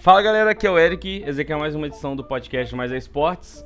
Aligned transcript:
Fala 0.00 0.20
galera, 0.20 0.50
aqui 0.50 0.66
é 0.66 0.70
o 0.70 0.78
Eric, 0.78 1.24
esse 1.26 1.40
aqui 1.40 1.52
é 1.52 1.56
mais 1.56 1.74
uma 1.74 1.86
edição 1.86 2.14
do 2.14 2.22
podcast 2.22 2.74
Mais 2.76 2.92
é 2.92 2.96
Esportes. 2.96 3.64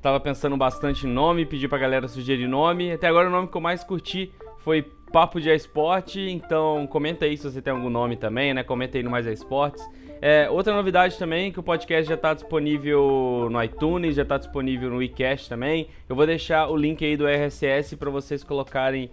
Tava 0.00 0.20
pensando 0.20 0.56
bastante 0.56 1.06
em 1.06 1.10
nome, 1.10 1.44
pedi 1.44 1.66
pra 1.66 1.78
galera 1.78 2.06
sugerir 2.08 2.46
nome. 2.46 2.92
Até 2.92 3.08
agora 3.08 3.28
o 3.28 3.30
nome 3.30 3.48
que 3.48 3.56
eu 3.56 3.60
mais 3.60 3.82
curti 3.82 4.32
foi 4.58 4.82
Papo 5.12 5.40
de 5.40 5.50
Esporte, 5.50 6.20
então 6.20 6.86
comenta 6.86 7.24
aí 7.24 7.36
se 7.36 7.50
você 7.50 7.60
tem 7.60 7.72
algum 7.72 7.90
nome 7.90 8.16
também, 8.16 8.54
né? 8.54 8.62
Comenta 8.62 8.96
aí 8.96 9.02
no 9.02 9.10
Mais 9.10 9.26
é 9.26 9.32
Esportes. 9.32 9.84
É, 10.22 10.48
outra 10.48 10.74
novidade 10.74 11.18
também, 11.18 11.50
que 11.50 11.58
o 11.58 11.62
podcast 11.62 12.08
já 12.08 12.14
está 12.14 12.34
disponível 12.34 13.48
no 13.50 13.62
iTunes, 13.62 14.14
já 14.14 14.22
está 14.22 14.38
disponível 14.38 14.90
no 14.90 14.98
WeCast 14.98 15.48
também. 15.48 15.88
Eu 16.08 16.14
vou 16.14 16.26
deixar 16.26 16.68
o 16.68 16.76
link 16.76 17.04
aí 17.04 17.16
do 17.16 17.26
RSS 17.26 17.96
para 17.96 18.10
vocês 18.10 18.44
colocarem 18.44 19.10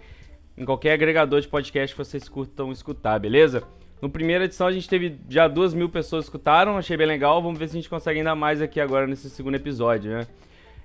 em 0.56 0.64
qualquer 0.64 0.92
agregador 0.92 1.40
de 1.40 1.48
podcast 1.48 1.94
que 1.96 2.04
vocês 2.04 2.28
curtam 2.28 2.70
escutar, 2.70 3.18
beleza? 3.18 3.62
No 4.00 4.08
primeira 4.08 4.44
edição 4.44 4.66
a 4.66 4.72
gente 4.72 4.88
teve 4.88 5.18
já 5.28 5.48
duas 5.48 5.74
mil 5.74 5.88
pessoas 5.88 6.24
que 6.24 6.28
escutaram, 6.28 6.76
achei 6.76 6.96
bem 6.96 7.06
legal. 7.06 7.42
Vamos 7.42 7.58
ver 7.58 7.68
se 7.68 7.76
a 7.76 7.80
gente 7.80 7.88
consegue 7.88 8.18
ainda 8.20 8.34
mais 8.34 8.62
aqui 8.62 8.80
agora 8.80 9.06
nesse 9.06 9.28
segundo 9.28 9.56
episódio, 9.56 10.12
né? 10.12 10.26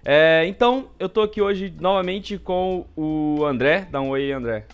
É, 0.03 0.45
então, 0.47 0.89
eu 0.99 1.07
tô 1.07 1.21
aqui 1.21 1.41
hoje 1.41 1.73
novamente 1.79 2.37
com 2.37 2.85
o 2.95 3.45
André. 3.45 3.87
Dá 3.89 4.01
um 4.01 4.09
oi, 4.09 4.31
André. 4.31 4.65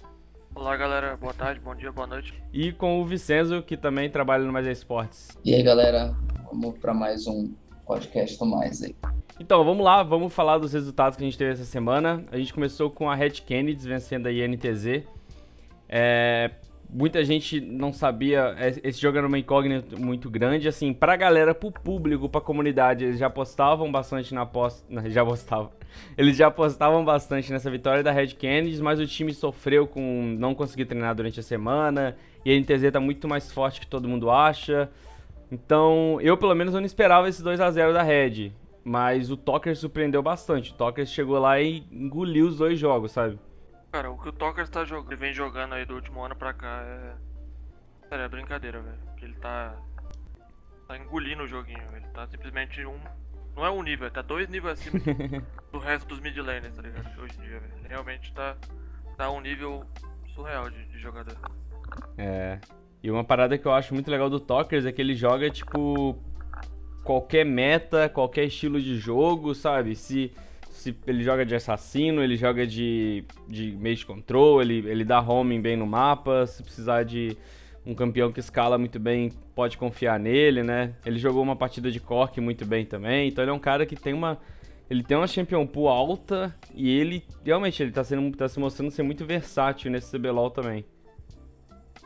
Olá 0.56 0.76
galera, 0.76 1.16
boa 1.18 1.34
tarde, 1.34 1.60
bom 1.60 1.76
dia, 1.76 1.92
boa 1.92 2.08
noite. 2.08 2.34
E 2.52 2.72
com 2.72 3.00
o 3.00 3.06
Vicenzo, 3.06 3.62
que 3.62 3.78
também 3.78 4.10
trabalha 4.10 4.44
no 4.44 4.52
Mais 4.52 4.66
Esportes. 4.66 5.38
E 5.46 5.54
aí 5.54 5.62
galera, 5.62 6.16
vamos 6.52 6.78
para 6.80 6.94
mais 6.94 7.28
um 7.28 7.54
podcast 7.86 8.44
Mais 8.44 8.82
aí. 8.82 8.96
Então, 9.40 9.64
vamos 9.64 9.86
lá, 9.86 10.02
vamos 10.02 10.34
falar 10.34 10.58
dos 10.58 10.74
resultados 10.74 11.18
que 11.18 11.24
a 11.24 11.28
gente 11.28 11.38
teve 11.38 11.52
essa 11.52 11.64
semana. 11.64 12.26
A 12.32 12.38
gente 12.38 12.54
começou 12.54 12.90
com 12.90 13.10
a 13.10 13.16
Red 13.16 13.32
Kennedy 13.32 13.88
vencendo 13.88 14.28
a 14.28 14.32
INTZ. 14.32 15.04
É, 15.88 16.52
muita 16.90 17.24
gente 17.24 17.62
não 17.62 17.94
sabia, 17.94 18.56
é, 18.58 18.74
esse 18.84 19.00
jogo 19.00 19.18
era 19.18 19.28
uma 19.28 19.38
incógnita 19.38 19.96
muito 19.96 20.30
grande, 20.30 20.68
assim, 20.68 20.92
pra 20.92 21.16
galera, 21.16 21.54
pro 21.54 21.72
público, 21.72 22.28
pra 22.28 22.42
comunidade, 22.42 23.06
eles 23.06 23.20
já 23.20 23.28
apostavam 23.28 23.92
bastante 23.92 24.34
na 24.34 24.42
aposta, 24.42 24.86
já 25.10 25.22
apostavam, 25.22 25.72
eles 26.18 26.36
já 26.36 26.48
apostavam 26.48 27.06
bastante 27.06 27.52
nessa 27.52 27.70
vitória 27.70 28.02
da 28.02 28.12
Red 28.12 28.30
Kennedy, 28.30 28.82
mas 28.82 29.00
o 29.00 29.06
time 29.06 29.34
sofreu 29.34 29.86
com 29.86 30.36
não 30.40 30.56
conseguir 30.56 30.86
treinar 30.86 31.14
durante 31.14 31.40
a 31.40 31.44
semana, 31.44 32.18
e 32.44 32.52
a 32.52 32.60
NTZ 32.60 32.92
tá 32.92 33.00
muito 33.00 33.28
mais 33.28 33.52
forte 33.52 33.80
que 33.80 33.88
todo 33.88 34.08
mundo 34.08 34.32
acha, 34.32 34.90
então 35.52 36.20
eu 36.22 36.38
pelo 36.38 36.56
menos 36.56 36.74
não 36.74 36.84
esperava 36.84 37.30
esse 37.30 37.44
2 37.44 37.62
a 37.62 37.70
0 37.70 37.94
da 37.94 38.02
Red, 38.02 38.52
mas 38.84 39.30
o 39.30 39.38
Toker 39.38 39.76
surpreendeu 39.76 40.24
bastante, 40.24 40.72
o 40.72 40.76
Toker 40.76 41.06
chegou 41.06 41.38
lá 41.38 41.62
e 41.62 41.84
engoliu 41.92 42.48
os 42.48 42.58
dois 42.58 42.80
jogos, 42.80 43.12
sabe? 43.12 43.38
Cara, 43.92 44.12
o 44.12 44.18
que 44.18 44.30
o 44.30 44.32
Tokers 44.32 44.70
tá 44.70 44.86
jogando, 44.86 45.18
vem 45.18 45.34
jogando 45.34 45.74
aí 45.74 45.84
do 45.86 45.96
último 45.96 46.24
ano 46.24 46.36
pra 46.36 46.54
cá 46.54 46.82
é. 46.84 47.16
Sério, 48.08 48.26
é 48.26 48.28
brincadeira, 48.28 48.82
velho. 48.82 48.98
Porque 49.06 49.26
ele 49.26 49.36
tá. 49.36 49.76
tá 50.88 50.98
engolindo 50.98 51.44
o 51.44 51.48
joguinho. 51.48 51.84
Ele 51.96 52.06
tá 52.08 52.28
simplesmente 52.28 52.86
um. 52.86 53.00
Não 53.56 53.66
é 53.66 53.72
um 53.72 53.82
nível, 53.82 54.06
ele 54.06 54.14
tá 54.14 54.22
dois 54.22 54.48
níveis 54.48 54.80
acima 54.80 55.00
do 55.72 55.80
resto 55.80 56.08
dos 56.08 56.20
mid 56.20 56.38
laners, 56.38 56.76
tá 56.76 56.82
ligado? 56.82 57.20
Hoje 57.20 57.36
em 57.40 57.42
dia, 57.42 57.60
velho. 57.60 57.74
Ele 57.80 57.88
realmente 57.88 58.34
tá. 58.34 58.56
tá 59.18 59.32
um 59.32 59.42
nível 59.42 59.84
surreal 60.36 60.70
de, 60.70 60.86
de 60.86 61.00
jogador. 61.00 61.36
É. 62.18 62.60
E 63.02 63.10
uma 63.10 63.24
parada 63.24 63.58
que 63.58 63.66
eu 63.66 63.74
acho 63.74 63.94
muito 63.94 64.12
legal 64.12 64.30
do 64.30 64.40
Tokers 64.40 64.86
é 64.86 64.92
que 64.92 65.02
ele 65.02 65.16
joga, 65.16 65.50
tipo. 65.50 66.16
qualquer 67.04 67.44
meta, 67.44 68.08
qualquer 68.08 68.46
estilo 68.46 68.80
de 68.80 68.98
jogo, 69.00 69.56
sabe? 69.56 69.96
Se 69.96 70.32
se 70.80 70.96
ele 71.06 71.24
joga 71.24 71.46
de 71.46 71.54
assassino, 71.54 72.24
ele 72.24 72.38
joga 72.38 72.66
de, 72.66 73.26
de 73.48 73.78
mage 73.78 74.06
control, 74.06 74.62
ele, 74.62 74.78
ele 74.90 75.04
dá 75.04 75.20
homing 75.20 75.62
bem 75.62 75.76
no 75.76 75.86
mapa, 75.86 76.46
se 76.48 76.64
precisar 76.64 77.04
de 77.04 77.38
um 77.86 77.94
campeão 77.94 78.32
que 78.32 78.40
escala 78.40 78.78
muito 78.78 78.98
bem, 78.98 79.30
pode 79.54 79.78
confiar 79.78 80.18
nele, 80.18 80.64
né? 80.64 80.96
Ele 81.06 81.20
jogou 81.20 81.44
uma 81.44 81.56
partida 81.56 81.92
de 81.92 82.00
Cork 82.00 82.40
muito 82.40 82.66
bem 82.66 82.86
também, 82.86 83.28
então 83.28 83.44
ele 83.44 83.52
é 83.52 83.54
um 83.54 83.60
cara 83.60 83.86
que 83.86 83.96
tem 83.96 84.14
uma 84.14 84.38
ele 84.90 85.04
tem 85.04 85.16
uma 85.16 85.28
champion 85.28 85.68
pool 85.68 85.88
alta 85.88 86.56
e 86.74 86.90
ele 86.90 87.24
realmente 87.46 87.84
ele 87.84 87.92
tá 87.92 88.04
sendo 88.04 88.36
tá 88.36 88.48
se 88.48 88.60
mostrando 88.60 88.90
ser 88.90 89.04
muito 89.04 89.26
versátil 89.26 89.92
nesse 89.92 90.18
CBLOL 90.18 90.50
também. 90.50 90.86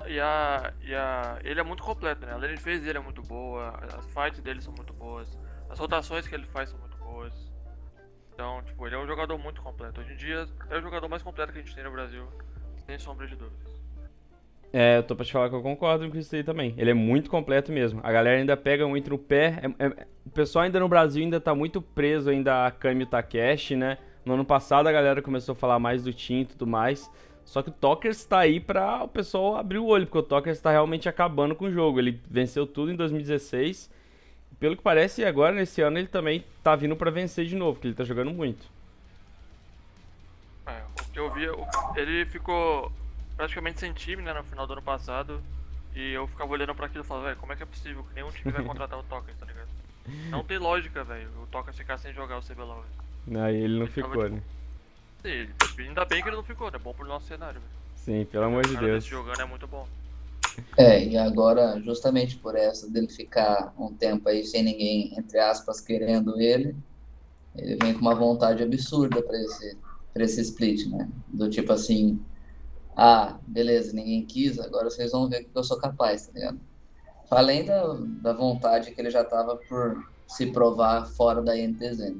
E 0.07 0.19
a, 0.19 0.73
e 0.81 0.93
a 0.95 1.39
ele 1.43 1.59
é 1.59 1.63
muito 1.63 1.83
completo, 1.83 2.25
né? 2.25 2.33
A 2.33 2.37
lane 2.37 2.57
phase 2.57 2.81
dele 2.81 2.97
é 2.97 3.01
muito 3.01 3.21
boa, 3.21 3.79
as 3.97 4.05
fights 4.07 4.41
dele 4.41 4.61
são 4.61 4.73
muito 4.73 4.93
boas, 4.93 5.37
as 5.69 5.77
rotações 5.77 6.27
que 6.27 6.33
ele 6.33 6.47
faz 6.47 6.69
são 6.69 6.79
muito 6.79 6.97
boas. 6.97 7.42
Então, 8.33 8.61
tipo, 8.63 8.85
ele 8.85 8.95
é 8.95 8.99
um 8.99 9.05
jogador 9.05 9.37
muito 9.37 9.61
completo. 9.61 10.01
Hoje 10.01 10.13
em 10.13 10.15
dia 10.15 10.47
é 10.69 10.77
o 10.77 10.81
jogador 10.81 11.07
mais 11.07 11.21
completo 11.21 11.53
que 11.53 11.59
a 11.59 11.61
gente 11.61 11.75
tem 11.75 11.83
no 11.83 11.91
Brasil, 11.91 12.27
sem 12.85 12.97
sombra 12.97 13.27
de 13.27 13.35
dúvidas. 13.35 13.81
É, 14.75 14.97
eu 14.97 15.03
tô 15.03 15.15
pra 15.15 15.23
te 15.23 15.31
falar 15.31 15.49
que 15.49 15.55
eu 15.55 15.61
concordo 15.61 16.09
com 16.09 16.17
isso 16.17 16.35
aí 16.35 16.43
também. 16.43 16.73
Ele 16.77 16.89
é 16.89 16.95
muito 16.95 17.29
completo 17.29 17.71
mesmo. 17.71 18.01
A 18.03 18.11
galera 18.11 18.39
ainda 18.39 18.57
pega 18.57 18.87
muito 18.87 19.07
no 19.11 19.19
pé. 19.19 19.61
É, 19.77 19.85
é, 19.85 20.07
o 20.25 20.31
pessoal 20.31 20.65
ainda 20.65 20.79
no 20.79 20.89
Brasil 20.89 21.23
ainda 21.23 21.39
tá 21.39 21.53
muito 21.53 21.79
preso 21.79 22.31
ainda 22.31 22.65
a 22.65 22.71
Kami 22.71 23.05
Takeshi, 23.05 23.75
né? 23.75 23.99
No 24.25 24.33
ano 24.33 24.43
passado 24.43 24.87
a 24.87 24.91
galera 24.91 25.21
começou 25.21 25.53
a 25.53 25.55
falar 25.55 25.77
mais 25.77 26.03
do 26.03 26.11
Tim 26.11 26.41
e 26.41 26.45
tudo 26.45 26.65
mais. 26.65 27.07
Só 27.45 27.61
que 27.61 27.69
o 27.69 27.73
Tokers 27.73 28.25
tá 28.25 28.39
aí 28.39 28.59
pra 28.59 29.03
o 29.03 29.07
pessoal 29.07 29.57
abrir 29.57 29.77
o 29.77 29.85
olho, 29.85 30.07
porque 30.07 30.17
o 30.17 30.23
Tokers 30.23 30.59
tá 30.59 30.71
realmente 30.71 31.07
acabando 31.07 31.53
com 31.53 31.65
o 31.65 31.71
jogo. 31.71 31.99
Ele 31.99 32.19
venceu 32.27 32.65
tudo 32.65 32.91
em 32.91 32.95
2016 32.95 33.91
pelo 34.63 34.77
que 34.77 34.81
parece, 34.81 35.25
agora 35.25 35.53
nesse 35.53 35.81
ano 35.81 35.97
ele 35.97 36.07
também 36.07 36.45
tá 36.63 36.73
vindo 36.73 36.95
para 36.95 37.11
vencer 37.11 37.45
de 37.45 37.53
novo, 37.53 37.81
que 37.81 37.85
ele 37.85 37.93
tá 37.93 38.05
jogando 38.05 38.31
muito. 38.31 38.65
É, 40.65 40.81
o 41.01 41.11
que 41.11 41.19
eu 41.19 41.33
vi, 41.33 41.47
ele 41.99 42.25
ficou 42.27 42.89
praticamente 43.35 43.81
sem 43.81 43.91
time, 43.91 44.21
né, 44.21 44.31
no 44.31 44.41
final 44.45 44.65
do 44.65 44.71
ano 44.71 44.81
passado. 44.81 45.41
E 45.93 46.13
eu 46.13 46.25
ficava 46.27 46.49
olhando 46.49 46.73
pra 46.73 46.85
aquilo 46.85 47.03
e 47.03 47.05
falava, 47.05 47.25
velho, 47.25 47.39
como 47.41 47.51
é 47.51 47.57
que 47.57 47.63
é 47.63 47.65
possível 47.65 48.05
que 48.05 48.15
nenhum 48.15 48.31
time 48.31 48.53
vai 48.53 48.63
contratar 48.63 48.97
o 48.97 49.03
Toker, 49.03 49.35
tá 49.35 49.45
ligado? 49.45 49.67
Não 50.29 50.45
tem 50.45 50.57
lógica, 50.57 51.03
velho, 51.03 51.27
o 51.41 51.47
Toker 51.47 51.73
ficar 51.73 51.97
sem 51.97 52.13
jogar 52.13 52.37
o 52.37 52.41
CBLOL. 52.41 52.85
Aí 53.43 53.57
ele 53.57 53.73
não 53.73 53.81
ele 53.81 53.91
ficou, 53.91 54.11
ficava, 54.11 54.29
né? 54.29 54.41
Tipo, 55.23 55.75
sim, 55.75 55.83
ainda 55.89 56.05
bem 56.05 56.23
que 56.23 56.29
ele 56.29 56.37
não 56.37 56.43
ficou, 56.43 56.71
né? 56.71 56.77
Bom 56.77 56.93
pro 56.93 57.05
nosso 57.05 57.27
cenário, 57.27 57.59
velho. 57.59 57.73
Sim, 57.97 58.25
pelo 58.31 58.45
amor 58.45 58.65
de 58.65 58.77
Deus. 58.77 59.03
jogando 59.03 59.41
é 59.41 59.45
muito 59.45 59.67
bom. 59.67 59.85
É, 60.77 61.03
e 61.03 61.17
agora, 61.17 61.79
justamente 61.81 62.37
por 62.37 62.55
essa 62.55 62.89
dele 62.89 63.07
ficar 63.07 63.73
um 63.77 63.93
tempo 63.93 64.29
aí 64.29 64.43
sem 64.43 64.63
ninguém, 64.63 65.13
entre 65.17 65.39
aspas, 65.39 65.79
querendo 65.79 66.39
ele, 66.39 66.75
ele 67.55 67.77
vem 67.81 67.93
com 67.93 68.01
uma 68.01 68.15
vontade 68.15 68.63
absurda 68.63 69.21
para 69.21 69.37
esse, 69.39 69.77
pra 70.13 70.23
esse 70.23 70.41
split, 70.41 70.87
né? 70.87 71.09
Do 71.27 71.49
tipo 71.49 71.71
assim, 71.71 72.19
ah, 72.95 73.37
beleza, 73.47 73.93
ninguém 73.93 74.25
quis, 74.25 74.59
agora 74.59 74.89
vocês 74.89 75.11
vão 75.11 75.27
ver 75.27 75.43
que 75.43 75.49
eu 75.53 75.63
sou 75.63 75.77
capaz, 75.77 76.27
tá 76.27 76.33
ligado? 76.33 76.59
Além 77.29 77.65
da, 77.65 77.97
da 78.21 78.33
vontade 78.33 78.91
que 78.91 79.01
ele 79.01 79.09
já 79.09 79.23
tava 79.23 79.55
por 79.55 80.03
se 80.27 80.47
provar 80.47 81.05
fora 81.05 81.41
da 81.41 81.57
INTZ. 81.57 81.99
Né? 81.99 82.15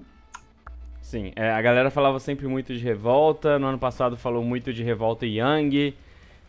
Sim, 1.01 1.31
é, 1.35 1.51
a 1.51 1.61
galera 1.61 1.91
falava 1.91 2.19
sempre 2.19 2.47
muito 2.47 2.73
de 2.73 2.79
revolta, 2.79 3.59
no 3.59 3.67
ano 3.67 3.77
passado 3.77 4.17
falou 4.17 4.43
muito 4.43 4.73
de 4.73 4.83
revolta 4.83 5.25
Young, 5.25 5.93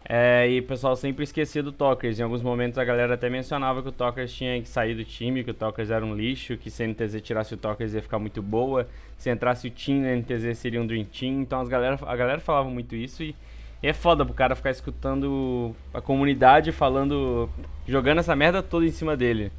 é, 0.07 0.51
e 0.51 0.61
o 0.61 0.63
pessoal 0.63 0.95
sempre 0.97 1.25
esquecia 1.25 1.63
do 1.63 1.73
Tokers. 1.73 2.21
Em 2.21 2.23
alguns 2.23 2.43
momentos 2.43 2.79
a 2.79 2.85
galera 2.85 3.15
até 3.15 3.31
mencionava 3.31 3.83
que 3.83 3.89
o 3.89 3.93
Tokers 3.93 4.33
tinha 4.33 4.61
que 4.61 4.69
sair 4.69 4.95
do 4.95 5.05
time, 5.05 5.43
que 5.43 5.51
o 5.51 5.55
Tokers 5.55 5.91
era 5.91 6.05
um 6.05 6.15
lixo, 6.15 6.59
que 6.59 6.71
se 6.71 6.83
a 6.83 6.87
NTZ 6.87 7.23
tirasse 7.23 7.55
o 7.55 7.57
Tokers 7.57 7.95
ia 7.95 8.03
ficar 8.03 8.19
muito 8.19 8.43
boa, 8.43 8.87
se 9.17 9.31
entrasse 9.31 9.67
o 9.67 9.71
Team 9.71 10.03
na 10.03 10.15
NTZ 10.17 10.59
seria 10.59 10.81
um 10.81 10.87
Dream 10.87 11.05
Team. 11.05 11.41
Então 11.41 11.59
as 11.61 11.69
galera, 11.69 11.99
a 12.03 12.17
galera 12.17 12.41
falava 12.41 12.69
muito 12.69 12.95
isso 12.95 13.23
e, 13.23 13.35
e 13.83 13.89
é 13.89 13.95
foda 13.95 14.27
pro 14.27 14.35
cara 14.35 14.55
ficar 14.55 14.71
escutando 14.71 15.75
a 15.95 16.03
comunidade 16.03 16.71
falando, 16.71 17.49
jogando 17.89 18.19
essa 18.19 18.37
merda 18.37 18.63
toda 18.63 18.85
em 18.85 18.91
cima 18.91 19.17
dele. 19.17 19.51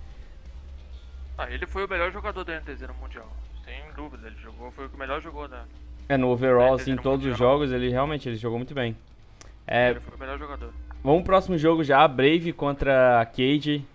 Ah, 1.38 1.50
ele 1.50 1.66
foi 1.66 1.86
o 1.86 1.90
melhor 1.90 2.12
jogador 2.12 2.44
da 2.44 2.60
NTZ 2.60 2.82
no 2.82 2.94
Mundial, 2.94 3.30
sem 3.66 3.82
dúvida. 3.96 4.28
Ele 4.28 4.38
jogou, 4.38 4.72
foi 4.72 4.86
o 4.86 4.90
que 4.90 4.98
melhor 4.98 5.20
jogou 5.22 5.48
da. 5.48 5.66
É, 6.08 6.16
no 6.16 6.30
overall, 6.30 6.76
assim, 6.76 6.92
em 6.92 6.98
todos 6.98 7.26
os 7.26 7.36
jogos, 7.36 7.72
ele 7.72 7.90
realmente 7.90 8.30
ele 8.30 8.38
jogou 8.38 8.60
muito 8.60 8.76
bem. 8.76 8.96
É, 9.68 9.92
ele 9.92 10.00
foi 10.00 10.16
o 10.16 10.20
melhor 10.20 10.38
jogador. 10.38 10.74
Vamos 11.04 11.22
pro 11.22 11.34
próximo 11.34 11.58
jogo 11.58 11.84
já, 11.84 12.08
Brave 12.08 12.52
contra 12.54 13.22
a 13.22 13.26
Cage. 13.26 13.86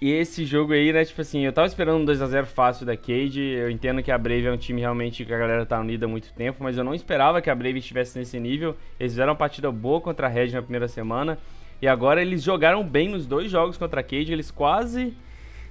E 0.00 0.12
esse 0.12 0.44
jogo 0.44 0.72
aí, 0.72 0.92
né, 0.92 1.04
tipo 1.04 1.20
assim, 1.20 1.44
eu 1.44 1.52
tava 1.52 1.66
esperando 1.66 2.00
um 2.00 2.04
2x0 2.04 2.44
fácil 2.46 2.86
da 2.86 2.96
Cage. 2.96 3.40
Eu 3.40 3.68
entendo 3.68 4.00
que 4.00 4.12
a 4.12 4.18
Brave 4.18 4.46
é 4.46 4.52
um 4.52 4.56
time 4.56 4.80
realmente 4.80 5.24
que 5.24 5.34
a 5.34 5.38
galera 5.38 5.66
tá 5.66 5.80
unida 5.80 6.06
há 6.06 6.08
muito 6.08 6.32
tempo, 6.32 6.62
mas 6.62 6.78
eu 6.78 6.84
não 6.84 6.94
esperava 6.94 7.42
que 7.42 7.50
a 7.50 7.54
Brave 7.54 7.80
estivesse 7.80 8.16
nesse 8.16 8.38
nível. 8.38 8.76
Eles 8.98 9.12
fizeram 9.12 9.32
uma 9.32 9.38
partida 9.38 9.72
boa 9.72 10.00
contra 10.00 10.28
a 10.28 10.30
Red 10.30 10.52
na 10.52 10.62
primeira 10.62 10.86
semana. 10.86 11.36
E 11.82 11.88
agora 11.88 12.22
eles 12.22 12.44
jogaram 12.44 12.84
bem 12.84 13.08
nos 13.08 13.26
dois 13.26 13.50
jogos 13.50 13.76
contra 13.76 14.00
a 14.00 14.04
Cage. 14.04 14.32
Eles 14.32 14.52
quase. 14.52 15.16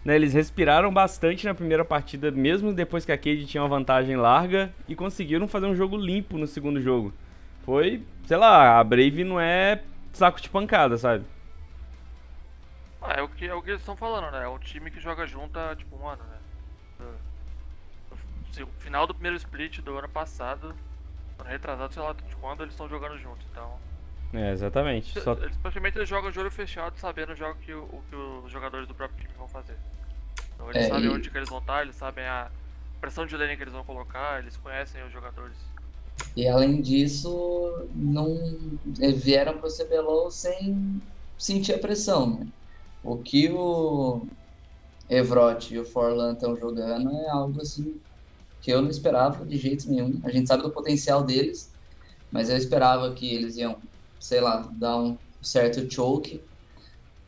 Né, 0.04 0.16
eles 0.16 0.34
respiraram 0.34 0.94
bastante 0.94 1.46
na 1.46 1.54
primeira 1.54 1.84
partida, 1.86 2.30
mesmo 2.30 2.74
depois 2.74 3.06
que 3.06 3.12
a 3.14 3.18
Cage 3.18 3.46
tinha 3.46 3.64
uma 3.64 3.70
vantagem 3.70 4.18
larga. 4.18 4.74
E 4.90 4.96
conseguiram 4.96 5.48
fazer 5.48 5.68
um 5.68 5.76
jogo 5.76 5.96
limpo 5.96 6.38
no 6.38 6.48
segundo 6.48 6.82
jogo. 6.82 7.14
Foi 7.68 8.04
sei 8.26 8.38
lá, 8.38 8.80
a 8.80 8.84
Brave 8.84 9.24
não 9.24 9.40
é 9.40 9.84
saco 10.14 10.42
de 10.42 10.50
pancada, 10.50 10.98
sabe? 10.98 11.24
Ah, 13.02 13.14
é 13.14 13.22
o 13.24 13.30
que, 13.30 13.46
é 13.48 13.54
o 13.56 13.62
que 13.62 13.70
eles 13.72 13.82
estão 13.82 13.96
falando, 13.96 14.32
né? 14.32 14.44
É 14.44 14.48
um 14.48 14.60
time 14.60 14.92
que 14.92 15.00
joga 15.00 15.26
junto 15.28 15.58
há 15.60 15.76
tipo 15.76 15.96
um 15.96 16.08
ano, 16.08 16.24
né? 16.26 16.40
No 18.60 18.68
final 18.80 19.08
do 19.08 19.14
primeiro 19.14 19.38
split 19.38 19.80
do 19.82 19.98
ano 19.98 20.10
passado, 20.10 20.76
ano 21.40 21.50
retrasado, 21.50 21.94
sei 21.94 22.04
lá 22.04 22.14
de 22.14 22.36
quando, 22.38 22.62
eles 22.64 22.74
estão 22.74 22.90
jogando 22.90 23.18
juntos, 23.18 23.48
então. 23.52 23.80
É, 24.34 24.52
exatamente. 24.52 25.18
Só... 25.20 25.34
Eles, 25.34 25.58
praticamente 25.58 25.98
eles 25.98 26.10
jogam 26.10 26.32
de 26.32 26.40
olho 26.40 26.52
fechado, 26.52 26.98
sabendo 26.98 27.36
já 27.36 27.50
o 27.50 27.56
que, 27.56 27.74
o 27.74 28.04
que 28.10 28.16
os 28.16 28.52
jogadores 28.52 28.88
do 28.88 28.96
próprio 28.96 29.20
time 29.20 29.34
vão 29.38 29.48
fazer. 29.48 29.78
Então 30.56 30.70
eles 30.72 30.84
É, 30.84 30.90
sabem 30.90 31.10
e- 31.10 31.10
onde 31.10 31.30
que 31.30 31.38
eles 31.38 31.50
vão 31.50 31.60
estar, 31.60 31.84
eles 31.84 31.96
sabem 31.96 32.26
a 32.26 32.50
pressão 33.00 33.26
de 33.26 33.38
lane 33.38 33.56
que 33.56 33.64
eles 33.64 33.74
vão 33.74 33.84
colocar, 33.84 34.40
eles 34.40 34.58
conhecem 34.58 35.04
os 35.04 35.12
jogadores. 35.12 35.58
E 36.38 36.48
além 36.48 36.82
disso, 36.84 37.90
não 37.96 38.28
eles 39.00 39.24
vieram 39.24 39.58
para 39.58 39.68
o 39.68 39.72
CBLOL 39.72 40.30
sem 40.30 41.02
sentir 41.38 41.74
a 41.74 41.80
pressão, 41.80 42.40
né? 42.40 42.48
O 43.04 43.18
que 43.24 43.50
o 43.52 44.28
Evrot 45.10 45.74
e 45.74 45.80
o 45.80 45.86
Forlan 45.86 46.34
estão 46.34 46.56
jogando 46.56 47.10
é 47.12 47.30
algo 47.30 47.60
assim 47.62 48.00
que 48.62 48.72
eu 48.72 48.82
não 48.84 48.90
esperava 48.90 49.46
de 49.46 49.58
jeito 49.58 49.90
nenhum. 49.90 50.22
A 50.24 50.30
gente 50.32 50.48
sabe 50.48 50.64
do 50.64 50.72
potencial 50.74 51.24
deles, 51.26 51.76
mas 52.32 52.50
eu 52.52 52.58
esperava 52.58 53.14
que 53.16 53.34
eles 53.36 53.58
iam, 53.58 53.82
sei 54.20 54.42
lá, 54.42 54.70
dar 54.78 54.98
um 55.02 55.20
certo 55.42 55.92
choke 55.92 56.48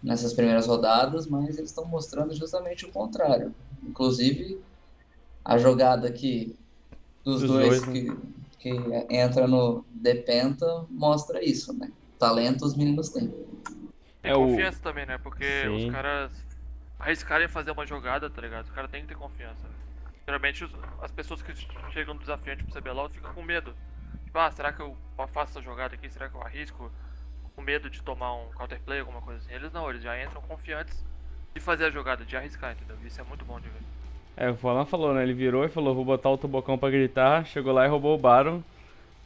nessas 0.04 0.34
primeiras 0.34 0.68
rodadas, 0.68 1.28
mas 1.28 1.58
eles 1.58 1.72
estão 1.72 1.86
mostrando 1.86 2.36
justamente 2.36 2.86
o 2.86 2.92
contrário. 2.92 3.56
Inclusive, 3.84 4.64
a 5.44 5.58
jogada 5.58 6.08
aqui 6.08 6.60
dos 7.24 7.42
Dos 7.42 7.50
dois, 7.50 7.82
dois, 7.82 7.88
né? 7.88 7.94
que, 7.94 8.08
que 8.60 8.70
entra 9.10 9.48
no 9.48 9.86
Depenta 9.90 10.66
mostra 10.90 11.44
isso, 11.44 11.78
né? 11.78 11.92
Talento 12.20 12.66
os 12.66 12.76
meninos 12.76 13.10
têm. 13.10 13.30
Tem 14.22 14.32
É 14.32 14.36
o- 14.36 14.46
confiança 14.48 14.80
também, 14.82 15.06
né? 15.06 15.18
Porque 15.18 15.46
Sim. 15.46 15.88
os 15.88 15.92
caras 15.94 16.32
arriscarem 17.00 17.48
fazer 17.48 17.72
uma 17.72 17.86
jogada, 17.86 18.30
tá 18.30 18.42
ligado? 18.42 18.66
Os 18.66 18.72
caras 18.72 18.92
têm 18.92 19.02
que 19.02 19.08
ter 19.08 19.16
confiança. 19.16 19.66
Geralmente 20.28 20.64
os- 20.66 20.76
as 21.02 21.12
pessoas 21.12 21.42
que 21.42 21.54
chegam 21.94 22.14
no 22.14 22.20
desafiante 22.20 22.64
pro 22.64 22.74
CBLOL 22.74 23.10
ficam 23.10 23.34
com 23.34 23.42
medo. 23.42 23.74
Tipo, 24.26 24.38
ah, 24.38 24.52
será 24.52 24.72
que 24.74 24.82
eu 24.82 24.96
faço 25.34 25.58
essa 25.58 25.62
jogada 25.62 25.96
aqui? 25.96 26.10
Será 26.10 26.30
que 26.30 26.36
eu 26.36 26.42
arrisco? 26.44 26.92
Com 27.56 27.62
medo 27.62 27.90
de 27.90 28.02
tomar 28.04 28.34
um 28.36 28.48
counterplay, 28.54 29.00
alguma 29.00 29.22
coisa 29.22 29.40
assim. 29.40 29.54
Eles 29.54 29.72
não, 29.72 29.90
eles 29.90 30.04
já 30.04 30.22
entram 30.22 30.42
confiantes 30.42 31.04
de 31.56 31.62
fazer 31.62 31.86
a 31.86 31.90
jogada, 31.90 32.26
de 32.26 32.36
arriscar, 32.36 32.74
entendeu? 32.74 32.98
Isso 33.06 33.20
é 33.20 33.24
muito 33.24 33.44
bom 33.46 33.60
de 33.60 33.70
ver. 33.70 33.82
É, 34.38 34.50
o 34.50 34.56
Falan 34.56 34.86
falou, 34.86 35.14
né? 35.14 35.24
Ele 35.24 35.34
virou 35.34 35.66
e 35.66 35.70
falou, 35.70 35.94
vou 35.94 36.06
botar 36.06 36.30
o 36.30 36.38
Tubocão 36.38 36.78
pra 36.78 36.90
gritar. 36.90 37.46
Chegou 37.46 37.74
lá 37.74 37.86
e 37.86 37.90
roubou 37.90 38.16
o 38.16 38.18
Baron. 38.18 38.62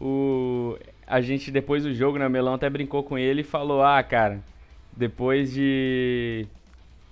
O... 0.01 0.77
A 1.05 1.21
gente, 1.21 1.51
depois 1.51 1.83
do 1.83 1.93
jogo, 1.93 2.17
né? 2.17 2.25
O 2.27 2.29
Melão 2.29 2.53
até 2.53 2.69
brincou 2.69 3.03
com 3.03 3.17
ele 3.17 3.41
e 3.41 3.43
falou, 3.43 3.83
ah, 3.83 4.01
cara, 4.01 4.39
depois 4.95 5.53
de... 5.53 6.47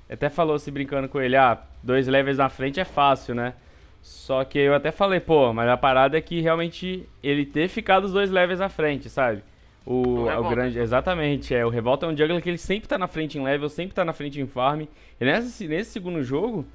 Até 0.09 0.29
falou 0.29 0.59
se 0.59 0.69
brincando 0.71 1.07
com 1.07 1.21
ele, 1.21 1.37
ah, 1.37 1.57
dois 1.81 2.07
levels 2.07 2.37
na 2.37 2.49
frente 2.49 2.79
é 2.79 2.85
fácil, 2.85 3.33
né? 3.33 3.53
Só 4.01 4.43
que 4.43 4.57
eu 4.57 4.73
até 4.73 4.91
falei, 4.91 5.19
pô, 5.19 5.53
mas 5.53 5.69
a 5.69 5.77
parada 5.77 6.17
é 6.17 6.21
que 6.21 6.41
realmente 6.41 7.07
ele 7.21 7.45
ter 7.45 7.67
ficado 7.67 8.05
os 8.05 8.11
dois 8.11 8.31
levels 8.31 8.59
na 8.59 8.67
frente, 8.67 9.09
sabe? 9.09 9.43
O, 9.85 10.25
O 10.25 10.39
o 10.39 10.49
grande, 10.49 10.79
exatamente, 10.79 11.53
é. 11.53 11.65
O 11.65 11.69
Revolta 11.69 12.05
é 12.05 12.09
um 12.09 12.17
jungler 12.17 12.41
que 12.41 12.49
ele 12.49 12.57
sempre 12.57 12.87
tá 12.87 12.97
na 12.97 13.07
frente 13.07 13.37
em 13.37 13.43
level, 13.43 13.69
sempre 13.69 13.93
tá 13.95 14.03
na 14.03 14.13
frente 14.13 14.39
em 14.39 14.47
farm. 14.47 14.81
E 15.19 15.25
nesse, 15.25 15.67
nesse 15.67 15.91
segundo 15.91 16.23
jogo, 16.23 16.65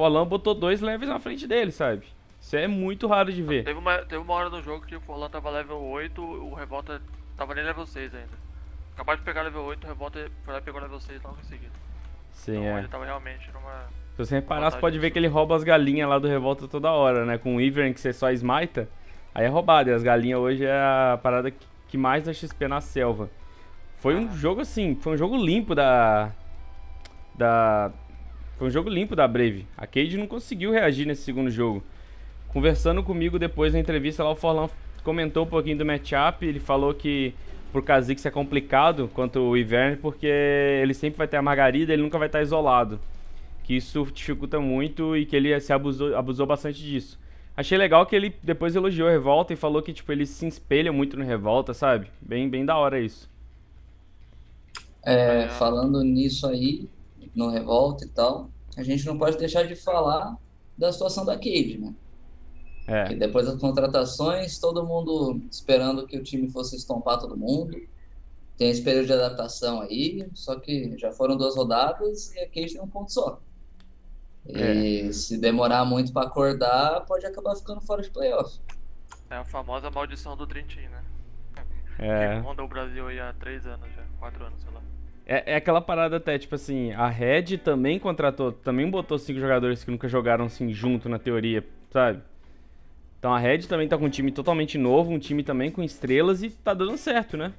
Forlan 0.00 0.26
botou 0.26 0.54
dois 0.54 0.80
levels 0.80 1.10
na 1.10 1.18
frente 1.18 1.46
dele, 1.46 1.70
sabe? 1.70 2.06
Isso 2.40 2.56
é 2.56 2.66
muito 2.66 3.06
raro 3.06 3.30
de 3.30 3.42
ver. 3.42 3.64
Teve 3.64 3.78
uma, 3.78 3.98
teve 3.98 4.16
uma 4.16 4.32
hora 4.32 4.48
no 4.48 4.62
jogo 4.62 4.86
que 4.86 4.96
o 4.96 5.00
Forlan 5.02 5.28
tava 5.28 5.50
level 5.50 5.78
8, 5.82 6.22
o 6.22 6.54
Revolta 6.54 7.02
tava 7.36 7.54
nem 7.54 7.62
level 7.62 7.84
6 7.84 8.14
ainda. 8.14 8.40
Acabou 8.94 9.14
de 9.14 9.20
pegar 9.22 9.42
level 9.42 9.62
8, 9.62 9.84
o 9.84 9.86
Revolta 9.88 10.30
foi 10.42 10.54
lá 10.54 10.60
e 10.60 10.62
pegou 10.62 10.80
level 10.80 10.98
6 10.98 11.22
logo 11.22 11.36
em 11.40 11.44
seguida. 11.44 11.72
Sim, 12.32 12.52
então 12.52 12.76
é. 12.76 12.78
ele 12.78 12.88
tava 12.88 13.04
realmente 13.04 13.50
numa. 13.52 13.84
Se 14.16 14.24
você 14.26 14.34
reparar, 14.36 14.70
você 14.70 14.78
pode 14.78 14.98
ver 14.98 15.10
que 15.10 15.18
ele 15.18 15.26
rouba 15.28 15.54
as 15.54 15.62
galinhas 15.64 16.08
lá 16.08 16.18
do 16.18 16.28
Revolta 16.28 16.66
toda 16.66 16.90
hora, 16.90 17.26
né? 17.26 17.36
Com 17.36 17.56
o 17.56 17.60
Ivern 17.60 17.92
que 17.92 18.00
você 18.00 18.12
só 18.12 18.30
smita, 18.30 18.88
aí 19.34 19.44
é 19.44 19.48
roubado. 19.48 19.90
E 19.90 19.92
as 19.92 20.02
galinhas 20.02 20.38
hoje 20.40 20.64
é 20.64 20.72
a 20.72 21.18
parada 21.22 21.50
que- 21.50 21.98
mais 21.98 22.24
dá 22.24 22.32
XP 22.32 22.68
na 22.68 22.80
selva. 22.80 23.28
Foi 23.98 24.14
um 24.14 24.28
Ah. 24.30 24.34
jogo 24.36 24.62
assim, 24.62 24.94
foi 24.94 25.12
um 25.12 25.16
jogo 25.18 25.36
limpo 25.36 25.74
da. 25.74 26.30
Da. 27.34 27.90
Foi 28.60 28.68
um 28.68 28.70
jogo 28.70 28.90
limpo 28.90 29.16
da 29.16 29.26
Brave. 29.26 29.64
A 29.74 29.86
Cade 29.86 30.18
não 30.18 30.26
conseguiu 30.26 30.70
reagir 30.70 31.06
nesse 31.06 31.22
segundo 31.22 31.50
jogo. 31.50 31.82
Conversando 32.48 33.02
comigo 33.02 33.38
depois 33.38 33.72
da 33.72 33.78
entrevista 33.78 34.22
lá, 34.22 34.32
o 34.32 34.36
Forlan 34.36 34.68
comentou 35.02 35.46
um 35.46 35.48
pouquinho 35.48 35.78
do 35.78 35.86
matchup. 35.86 36.44
Ele 36.44 36.60
falou 36.60 36.92
que 36.92 37.32
pro 37.72 37.82
Kha'Zix 37.82 38.26
é 38.26 38.30
complicado 38.30 39.10
quanto 39.14 39.40
o 39.40 39.56
Ivern, 39.56 39.96
porque 39.96 40.26
ele 40.26 40.92
sempre 40.92 41.16
vai 41.16 41.26
ter 41.26 41.38
a 41.38 41.42
Margarida, 41.42 41.94
ele 41.94 42.02
nunca 42.02 42.18
vai 42.18 42.28
estar 42.28 42.42
isolado. 42.42 43.00
Que 43.64 43.76
isso 43.76 44.06
dificulta 44.12 44.60
muito 44.60 45.16
e 45.16 45.24
que 45.24 45.34
ele 45.34 45.58
se 45.58 45.72
abusou, 45.72 46.14
abusou 46.14 46.44
bastante 46.46 46.82
disso. 46.82 47.18
Achei 47.56 47.78
legal 47.78 48.04
que 48.04 48.14
ele 48.14 48.36
depois 48.42 48.76
elogiou 48.76 49.08
a 49.08 49.10
Revolta 49.10 49.54
e 49.54 49.56
falou 49.56 49.80
que 49.80 49.94
tipo, 49.94 50.12
eles 50.12 50.28
se 50.28 50.46
espelham 50.46 50.92
muito 50.92 51.16
no 51.16 51.24
Revolta, 51.24 51.72
sabe? 51.72 52.08
Bem, 52.20 52.46
bem 52.46 52.66
da 52.66 52.76
hora 52.76 53.00
isso. 53.00 53.26
É. 55.02 55.48
falando 55.48 56.04
nisso 56.04 56.46
aí, 56.46 56.86
no 57.34 57.48
Revolta 57.48 58.04
e 58.04 58.08
tal, 58.08 58.50
a 58.76 58.82
gente 58.82 59.06
não 59.06 59.18
pode 59.18 59.36
deixar 59.36 59.64
de 59.64 59.74
falar 59.76 60.36
da 60.76 60.92
situação 60.92 61.24
da 61.24 61.34
Cade, 61.34 61.78
né? 61.78 61.94
Que 62.86 62.92
É, 62.92 63.14
depois 63.14 63.46
das 63.46 63.60
contratações, 63.60 64.58
todo 64.58 64.84
mundo 64.84 65.40
esperando 65.50 66.06
que 66.06 66.16
o 66.16 66.22
time 66.22 66.50
fosse 66.50 66.76
estompar 66.76 67.18
todo 67.20 67.36
mundo. 67.36 67.76
Tem 68.56 68.70
esse 68.70 68.82
período 68.82 69.06
de 69.06 69.12
adaptação 69.12 69.80
aí, 69.80 70.28
só 70.34 70.58
que 70.58 70.96
já 70.98 71.12
foram 71.12 71.36
duas 71.36 71.56
rodadas 71.56 72.34
e 72.34 72.40
a 72.40 72.46
Cade 72.46 72.74
tem 72.74 72.80
um 72.82 72.88
ponto 72.88 73.12
só. 73.12 73.40
E 74.46 75.12
se 75.12 75.38
demorar 75.38 75.84
muito 75.84 76.12
para 76.12 76.26
acordar, 76.26 77.04
pode 77.06 77.24
acabar 77.26 77.54
ficando 77.54 77.80
fora 77.80 78.02
de 78.02 78.10
playoff. 78.10 78.58
É 79.28 79.36
a 79.36 79.44
famosa 79.44 79.90
maldição 79.90 80.36
do 80.36 80.46
Team, 80.46 80.64
né? 80.90 81.04
é. 81.98 82.36
Que 82.36 82.40
ronda 82.40 82.64
o 82.64 82.68
Brasil 82.68 83.06
aí 83.06 83.20
há 83.20 83.32
3 83.34 83.66
anos 83.66 83.88
já, 83.94 84.04
4 84.18 84.44
anos, 84.44 84.60
sei 84.60 84.72
lá. 84.72 84.80
É, 85.32 85.52
é 85.52 85.54
aquela 85.54 85.80
parada 85.80 86.16
até, 86.16 86.36
tipo 86.36 86.56
assim, 86.56 86.90
a 86.92 87.06
Red 87.08 87.58
também 87.58 88.00
contratou, 88.00 88.50
também 88.50 88.90
botou 88.90 89.16
cinco 89.16 89.38
jogadores 89.38 89.84
que 89.84 89.90
nunca 89.90 90.08
jogaram 90.08 90.46
assim 90.46 90.72
junto 90.72 91.08
na 91.08 91.20
teoria, 91.20 91.64
sabe? 91.88 92.20
Então 93.16 93.32
a 93.32 93.38
Red 93.38 93.58
também 93.60 93.86
tá 93.86 93.96
com 93.96 94.06
um 94.06 94.10
time 94.10 94.32
totalmente 94.32 94.76
novo, 94.76 95.12
um 95.12 95.20
time 95.20 95.44
também 95.44 95.70
com 95.70 95.84
estrelas 95.84 96.42
e 96.42 96.50
tá 96.50 96.74
dando 96.74 96.96
certo, 96.98 97.36
né? 97.36 97.52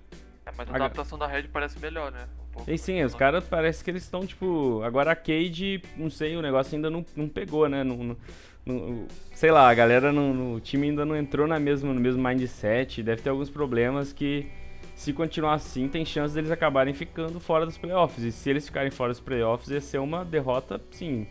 É, 0.46 0.52
mas 0.58 0.70
a 0.70 0.76
adaptação 0.76 1.18
da 1.18 1.26
Red 1.26 1.44
parece 1.44 1.80
melhor, 1.80 2.12
né? 2.12 2.26
Um. 2.58 2.70
E 2.70 2.78
sim, 2.78 3.02
os 3.04 3.16
caras 3.16 3.46
parece 3.48 3.82
que 3.82 3.90
eles 3.90 4.04
estão, 4.04 4.26
tipo. 4.26 4.82
Agora 4.84 5.12
a 5.12 5.16
Cade, 5.16 5.82
não 5.96 6.10
sei, 6.10 6.36
o 6.36 6.42
negócio 6.42 6.76
ainda 6.76 6.90
não, 6.90 7.06
não 7.16 7.30
pegou, 7.30 7.70
né? 7.70 7.86
Não, 7.86 7.96
não- 7.96 8.18
não- 8.66 9.08
sei 9.34 9.50
lá, 9.50 9.70
a 9.70 9.74
galera, 9.74 10.12
no- 10.12 10.56
o 10.56 10.60
time 10.60 10.90
ainda 10.90 11.06
não 11.06 11.16
entrou 11.16 11.48
na 11.48 11.58
mesma, 11.58 11.94
no 11.94 12.02
mesmo 12.02 12.22
mindset. 12.22 13.02
Deve 13.02 13.22
ter 13.22 13.30
alguns 13.30 13.50
problemas 13.50 14.12
que, 14.12 14.48
se 15.02 15.12
continuar 15.14 15.56
assim, 15.56 15.88
tem 15.88 16.06
chance 16.06 16.32
deles 16.32 16.52
acabarem 16.52 16.94
ficando 16.94 17.40
fora 17.40 17.66
dos 17.66 17.76
playoffs. 17.76 18.24
E 18.24 18.32
se 18.32 18.48
eles 18.52 18.68
ficarem 18.68 18.92
fora 18.92 19.12
dos 19.12 19.20
playoffs, 19.20 19.68
ia 19.72 19.82
ser 19.82 19.98
uma 19.98 20.24
derrota, 20.24 20.80
sim, 20.92 21.26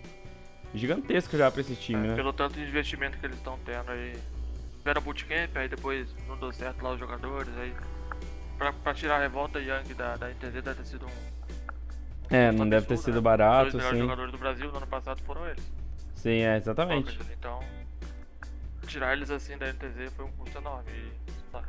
gigantesca 0.75 1.39
já 1.39 1.49
pra 1.49 1.61
esse 1.61 1.77
time, 1.77 2.05
É, 2.05 2.11
né? 2.11 2.17
Pelo 2.17 2.33
tanto 2.33 2.55
de 2.55 2.63
investimento 2.63 3.17
que 3.17 3.25
eles 3.25 3.37
estão 3.37 3.57
tendo 3.65 3.93
aí. 3.93 4.19
Tiveram 4.79 5.01
bootcamp, 5.03 5.57
aí 5.57 5.69
depois 5.69 6.13
não 6.27 6.37
deu 6.37 6.53
certo 6.53 6.83
lá 6.83 6.95
os 6.95 6.99
jogadores, 6.99 7.57
aí. 7.59 7.73
Pra, 8.59 8.73
pra 8.73 8.93
tirar 8.93 9.19
a 9.19 9.21
revolta 9.21 9.61
Young 9.61 9.95
da, 9.95 10.17
da 10.17 10.31
NTZ 10.31 10.53
deve 10.53 10.75
ter 10.75 10.87
sido 10.87 11.07
um. 11.07 12.35
É, 12.35 12.51
não 12.51 12.69
deve 12.69 12.87
ter 12.87 12.95
absurdo, 12.95 13.05
sido 13.05 13.15
né? 13.15 13.21
barato, 13.21 13.69
Os 13.69 13.75
melhores 13.75 13.99
sim. 13.99 14.03
jogadores 14.03 14.33
do 14.33 14.39
Brasil 14.39 14.69
no 14.73 14.79
ano 14.79 14.87
passado 14.89 15.23
foram 15.23 15.47
eles. 15.47 15.63
Sim, 16.17 16.41
é, 16.41 16.57
exatamente. 16.57 17.17
Então, 17.39 17.61
tirar 18.89 19.13
eles 19.13 19.31
assim 19.31 19.57
da 19.57 19.73
NTZ 19.73 20.13
foi 20.17 20.25
um 20.25 20.33
custo 20.33 20.59
enorme. 20.59 20.91
E, 20.91 21.33
tá. 21.53 21.63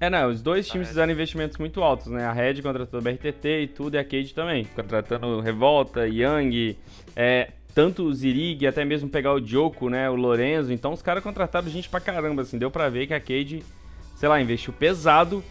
É, 0.00 0.10
não, 0.10 0.28
os 0.28 0.42
dois 0.42 0.68
times 0.68 0.88
fizeram 0.88 1.12
investimentos 1.12 1.56
muito 1.56 1.82
altos, 1.82 2.08
né? 2.08 2.24
A 2.24 2.32
Red 2.32 2.60
contratou 2.60 3.00
o 3.00 3.02
BRTT 3.02 3.62
e 3.62 3.66
tudo, 3.68 3.94
e 3.94 3.98
a 3.98 4.04
Cade 4.04 4.34
também. 4.34 4.64
Contratando 4.64 5.40
Revolta, 5.40 6.06
Young, 6.06 6.76
é, 7.16 7.50
tanto 7.74 8.04
o 8.04 8.12
Zirig, 8.12 8.66
até 8.66 8.84
mesmo 8.84 9.08
pegar 9.08 9.32
o 9.32 9.44
Joko, 9.44 9.88
né? 9.88 10.08
O 10.10 10.14
Lorenzo. 10.14 10.72
Então 10.72 10.92
os 10.92 11.02
caras 11.02 11.22
contrataram 11.22 11.68
gente 11.68 11.88
pra 11.88 12.00
caramba, 12.00 12.42
assim. 12.42 12.58
Deu 12.58 12.70
pra 12.70 12.88
ver 12.88 13.06
que 13.06 13.14
a 13.14 13.20
Cade, 13.20 13.62
sei 14.16 14.28
lá, 14.28 14.40
investiu 14.40 14.72
pesado. 14.72 15.42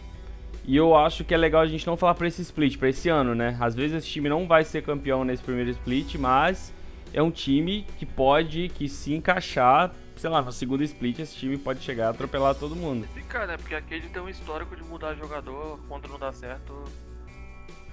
E 0.65 0.77
eu 0.77 0.95
acho 0.95 1.25
que 1.25 1.33
é 1.33 1.37
legal 1.37 1.61
a 1.61 1.67
gente 1.67 1.85
não 1.85 1.97
falar 1.97 2.15
pra 2.15 2.27
esse 2.27 2.41
split, 2.41 2.77
pra 2.77 2.87
esse 2.89 3.09
ano, 3.09 3.35
né? 3.35 3.57
Às 3.59 3.75
vezes 3.75 3.97
esse 3.97 4.07
time 4.07 4.29
não 4.29 4.47
vai 4.47 4.63
ser 4.63 4.81
campeão 4.81 5.25
nesse 5.25 5.43
primeiro 5.43 5.69
split, 5.71 6.15
mas 6.15 6.73
é 7.13 7.21
um 7.21 7.29
time 7.29 7.85
que 7.99 8.05
pode, 8.05 8.69
que 8.69 8.87
se 8.87 9.13
encaixar, 9.13 9.93
sei 10.23 10.29
lá, 10.29 10.41
no 10.41 10.53
segundo 10.53 10.81
split 10.85 11.19
esse 11.19 11.35
time 11.35 11.57
pode 11.57 11.81
chegar 11.81 12.07
a 12.07 12.09
atropelar 12.11 12.55
todo 12.55 12.77
mundo. 12.77 13.05
Fica, 13.13 13.45
né? 13.45 13.57
Porque 13.57 13.75
a 13.75 13.81
Cade 13.81 14.07
tem 14.07 14.21
um 14.21 14.29
histórico 14.29 14.73
de 14.73 14.81
mudar 14.81 15.15
jogador 15.15 15.77
quando 15.89 16.07
não 16.07 16.17
dá 16.17 16.31
certo. 16.31 16.73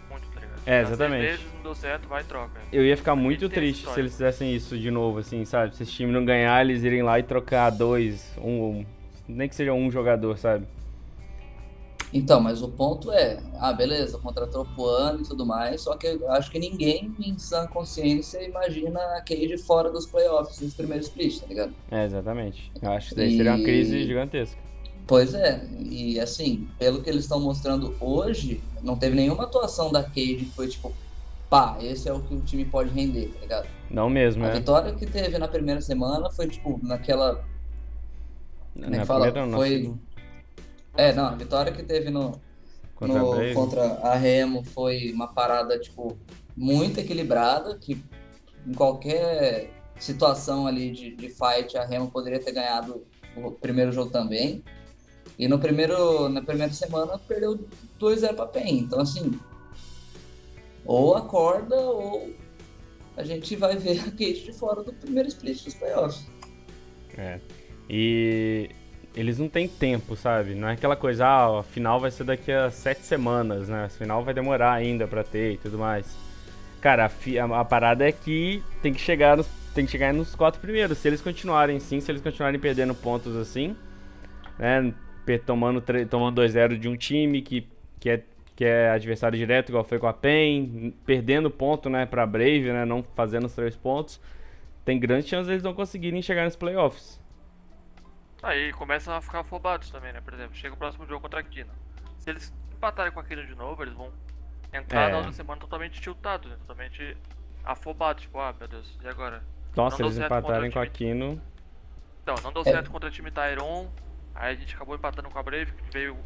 Muito, 0.08 0.28
tá 0.32 0.38
ligado? 0.38 0.60
É, 0.64 0.80
exatamente. 0.82 1.22
meses, 1.22 1.44
não 1.56 1.62
deu 1.64 1.74
certo, 1.74 2.06
vai 2.06 2.22
e 2.22 2.24
troca. 2.24 2.60
Eu 2.72 2.86
ia 2.86 2.96
ficar 2.96 3.16
muito 3.16 3.48
triste 3.48 3.84
se 3.88 3.98
eles 3.98 4.12
fizessem 4.12 4.54
isso 4.54 4.78
de 4.78 4.92
novo, 4.92 5.18
assim, 5.18 5.44
sabe? 5.44 5.74
Se 5.74 5.82
esse 5.82 5.90
time 5.90 6.12
não 6.12 6.24
ganhar, 6.24 6.64
eles 6.64 6.84
irem 6.84 7.02
lá 7.02 7.18
e 7.18 7.24
trocar 7.24 7.68
dois, 7.70 8.32
um, 8.38 8.48
um- 8.78 8.86
nem 9.26 9.48
que 9.48 9.56
seja 9.56 9.72
um 9.72 9.90
jogador, 9.90 10.38
sabe? 10.38 10.68
Então, 12.12 12.40
mas 12.40 12.60
o 12.60 12.68
ponto 12.68 13.12
é, 13.12 13.38
ah, 13.58 13.72
beleza, 13.72 14.18
contratou 14.18 14.64
pro 14.64 14.84
ano 14.84 15.20
e 15.20 15.24
tudo 15.24 15.46
mais, 15.46 15.82
só 15.82 15.96
que 15.96 16.08
eu 16.08 16.30
acho 16.32 16.50
que 16.50 16.58
ninguém 16.58 17.14
em 17.20 17.38
sã 17.38 17.66
consciência 17.68 18.42
imagina 18.42 18.98
a 19.16 19.20
Cade 19.20 19.56
fora 19.58 19.90
dos 19.92 20.06
playoffs 20.06 20.60
nos 20.60 20.74
primeiros 20.74 21.06
split, 21.06 21.40
tá 21.40 21.46
ligado? 21.46 21.72
É, 21.90 22.04
exatamente. 22.04 22.72
Eu 22.82 22.90
acho 22.90 23.10
que 23.10 23.14
daí 23.14 23.36
seria 23.36 23.54
uma 23.54 23.62
crise 23.64 24.04
gigantesca. 24.04 24.60
Pois 25.06 25.34
é, 25.34 25.64
e 25.78 26.18
assim, 26.20 26.68
pelo 26.78 27.02
que 27.02 27.10
eles 27.10 27.22
estão 27.24 27.40
mostrando 27.40 27.94
hoje, 28.00 28.60
não 28.82 28.96
teve 28.96 29.14
nenhuma 29.14 29.44
atuação 29.44 29.90
da 29.92 30.02
Cade 30.02 30.36
que 30.36 30.52
foi 30.54 30.68
tipo, 30.68 30.92
pá, 31.48 31.76
esse 31.80 32.08
é 32.08 32.12
o 32.12 32.20
que 32.20 32.34
o 32.34 32.40
time 32.40 32.64
pode 32.64 32.90
render, 32.90 33.28
tá 33.34 33.40
ligado? 33.40 33.68
Não 33.90 34.08
mesmo, 34.08 34.44
A 34.44 34.48
é. 34.48 34.52
vitória 34.52 34.94
que 34.94 35.06
teve 35.06 35.36
na 35.38 35.48
primeira 35.48 35.80
semana 35.80 36.30
foi 36.30 36.48
tipo, 36.48 36.78
naquela. 36.82 37.44
Como 38.74 38.86
é 38.86 38.90
Na 38.90 39.00
que 39.00 39.06
fala? 39.06 39.24
primeira, 39.26 39.40
não, 39.46 39.52
na 39.52 39.56
Foi. 39.58 39.68
segunda. 39.68 40.00
É, 40.96 41.12
não, 41.12 41.26
a 41.26 41.34
vitória 41.34 41.72
que 41.72 41.82
teve 41.82 42.10
no, 42.10 42.40
Contra 42.94 43.18
a 43.18 43.22
no- 43.22 43.30
Brave. 43.30 43.54
contra 43.54 43.82
a 44.02 44.14
Remo 44.14 44.64
foi 44.64 45.10
uma 45.12 45.28
parada, 45.32 45.78
tipo, 45.78 46.18
muito 46.56 47.00
equilibrada, 47.00 47.76
que 47.78 48.02
em 48.66 48.74
qualquer 48.74 49.70
situação 49.98 50.66
ali 50.66 50.90
de, 50.90 51.14
de 51.14 51.28
fight, 51.28 51.76
a 51.78 51.84
Remo 51.84 52.10
poderia 52.10 52.40
ter 52.40 52.52
ganhado 52.52 53.06
o 53.36 53.52
primeiro 53.52 53.92
jogo 53.92 54.10
também. 54.10 54.62
E 55.38 55.48
no 55.48 55.58
primeiro, 55.58 56.28
na 56.28 56.42
primeira 56.42 56.72
semana 56.72 57.18
perdeu 57.18 57.58
2-0 57.98 58.34
pra 58.34 58.46
PEN. 58.46 58.80
Então, 58.80 59.00
assim, 59.00 59.38
ou 60.84 61.14
acorda 61.16 61.76
ou 61.76 62.30
a 63.16 63.22
gente 63.24 63.56
vai 63.56 63.76
ver 63.76 64.00
a 64.06 64.10
Kate 64.10 64.44
de 64.44 64.52
fora 64.52 64.82
do 64.82 64.92
primeiro 64.92 65.28
split 65.28 65.64
dos 65.64 65.74
playoffs. 65.74 66.26
É. 67.16 67.40
E 67.88 68.70
eles 69.14 69.38
não 69.38 69.48
têm 69.48 69.66
tempo, 69.68 70.14
sabe? 70.16 70.54
Não 70.54 70.68
é 70.68 70.72
aquela 70.72 70.96
coisa, 70.96 71.26
ah, 71.26 71.60
a 71.60 71.62
final 71.62 71.98
vai 72.00 72.10
ser 72.10 72.24
daqui 72.24 72.52
a 72.52 72.70
sete 72.70 73.02
semanas, 73.04 73.68
né? 73.68 73.84
A 73.84 73.88
final 73.88 74.24
vai 74.24 74.32
demorar 74.34 74.72
ainda 74.72 75.06
pra 75.06 75.24
ter 75.24 75.54
e 75.54 75.56
tudo 75.58 75.78
mais. 75.78 76.16
Cara, 76.80 77.06
a, 77.06 77.08
fi- 77.08 77.38
a- 77.38 77.44
a 77.60 77.64
parada 77.64 78.08
é 78.08 78.12
que 78.12 78.62
tem 78.82 78.92
que 78.94 79.00
chegar 79.00 79.36
nos, 79.36 79.46
tem 79.74 79.84
que 79.84 79.90
chegar 79.92 80.14
nos 80.14 80.34
quatro 80.34 80.60
primeiros. 80.60 80.98
Se 80.98 81.08
eles 81.08 81.20
continuarem 81.20 81.76
assim, 81.76 82.00
se 82.00 82.10
eles 82.10 82.22
continuarem 82.22 82.58
perdendo 82.60 82.94
pontos 82.94 83.36
assim, 83.36 83.76
né? 84.58 84.92
Tomando, 85.46 85.80
tomando 86.08 86.40
2-0 86.42 86.76
de 86.76 86.88
um 86.88 86.96
time 86.96 87.40
que, 87.40 87.64
que, 88.00 88.10
é, 88.10 88.22
que 88.56 88.64
é 88.64 88.90
adversário 88.90 89.38
direto, 89.38 89.68
igual 89.68 89.84
foi 89.84 89.98
com 89.98 90.08
a 90.08 90.12
PEN, 90.12 90.92
perdendo 91.06 91.48
ponto, 91.50 91.88
né, 91.88 92.04
pra 92.04 92.26
Brave, 92.26 92.72
né? 92.72 92.84
Não 92.84 93.04
fazendo 93.14 93.44
os 93.46 93.52
três 93.54 93.76
pontos. 93.76 94.20
Tem 94.84 94.98
grande 94.98 95.28
chance 95.28 95.46
deles 95.48 95.62
não 95.62 95.72
conseguirem 95.74 96.20
chegar 96.20 96.44
nos 96.46 96.56
playoffs. 96.56 97.20
Aí 98.42 98.72
começam 98.72 99.14
a 99.14 99.20
ficar 99.20 99.40
afobados 99.40 99.90
também, 99.90 100.12
né? 100.12 100.20
Por 100.20 100.32
exemplo, 100.32 100.54
chega 100.54 100.74
o 100.74 100.78
próximo 100.78 101.06
jogo 101.06 101.20
contra 101.20 101.40
a 101.40 101.42
Kina. 101.42 101.72
Se 102.18 102.30
eles 102.30 102.52
empatarem 102.72 103.12
com 103.12 103.20
a 103.20 103.24
Kina 103.24 103.44
de 103.44 103.54
novo, 103.54 103.82
eles 103.82 103.94
vão 103.94 104.10
entrar 104.72 105.08
É. 105.08 105.12
na 105.12 105.18
outra 105.18 105.32
semana 105.32 105.60
totalmente 105.60 106.00
tiltados, 106.00 106.50
né? 106.50 106.56
Totalmente 106.66 107.16
afobados. 107.64 108.22
Tipo, 108.22 108.38
ah, 108.40 108.54
meu 108.58 108.68
Deus, 108.68 108.98
e 109.02 109.08
agora? 109.08 109.42
Nossa, 109.76 109.98
Não 109.98 110.06
eles 110.06 110.18
empatarem 110.18 110.70
com 110.70 110.78
a 110.80 110.86
Kino. 110.86 111.40
Então, 112.22 112.34
não 112.42 112.52
deu 112.52 112.62
É. 112.62 112.64
certo 112.64 112.90
contra 112.90 113.08
o 113.08 113.12
time 113.12 113.30
Tyron. 113.30 113.90
Aí 114.34 114.54
a 114.54 114.58
gente 114.58 114.74
acabou 114.74 114.94
empatando 114.94 115.28
com 115.28 115.38
a 115.38 115.42
Brave, 115.42 115.72
que 115.72 115.90
veio 115.92 116.16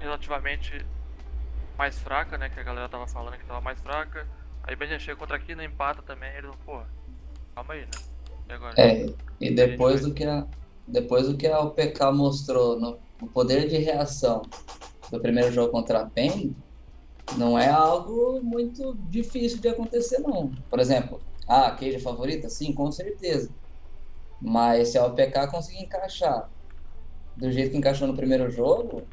relativamente 0.00 0.84
mais 1.78 1.98
fraca, 1.98 2.36
né? 2.36 2.48
Que 2.48 2.58
a 2.58 2.62
galera 2.62 2.88
tava 2.88 3.06
falando 3.06 3.36
que 3.38 3.44
tava 3.44 3.60
mais 3.60 3.80
fraca. 3.80 4.26
Aí 4.64 4.76
a 4.78 4.84
gente 4.86 5.02
chega 5.04 5.16
contra 5.16 5.36
a 5.36 5.38
Kina, 5.40 5.64
empata 5.64 6.02
também. 6.02 6.30
Eles 6.30 6.44
vão, 6.50 6.58
porra, 6.64 6.86
calma 7.54 7.74
aí, 7.74 7.82
né? 7.82 7.90
E 8.48 8.52
agora? 8.52 8.74
É, 8.80 9.06
e 9.40 9.54
depois 9.54 10.02
do 10.02 10.12
que 10.12 10.24
a, 10.24 10.46
depois 10.86 11.28
do 11.28 11.36
que 11.36 11.46
a 11.46 11.60
OPK 11.60 12.12
mostrou 12.12 12.78
no, 12.78 12.98
no 13.20 13.28
poder 13.28 13.68
de 13.68 13.76
reação 13.78 14.42
do 15.10 15.20
primeiro 15.20 15.52
jogo 15.52 15.70
contra 15.70 16.00
a 16.00 16.10
PEN, 16.10 16.56
não 17.36 17.58
é 17.58 17.68
algo 17.68 18.40
muito 18.42 18.96
difícil 19.08 19.60
de 19.60 19.68
acontecer, 19.68 20.18
não. 20.18 20.52
Por 20.68 20.80
exemplo, 20.80 21.22
ah, 21.46 21.68
a 21.68 21.70
Cage 21.72 21.96
é 21.96 22.00
favorita? 22.00 22.48
Sim, 22.48 22.74
com 22.74 22.90
certeza. 22.90 23.54
Mas 24.40 24.88
se 24.88 24.98
a 24.98 25.06
OPK 25.06 25.48
conseguir 25.50 25.82
encaixar 25.82 26.50
do 27.36 27.50
jeito 27.50 27.70
que 27.70 27.76
encaixou 27.76 28.06
no 28.06 28.16
primeiro 28.16 28.50
jogo, 28.50 29.08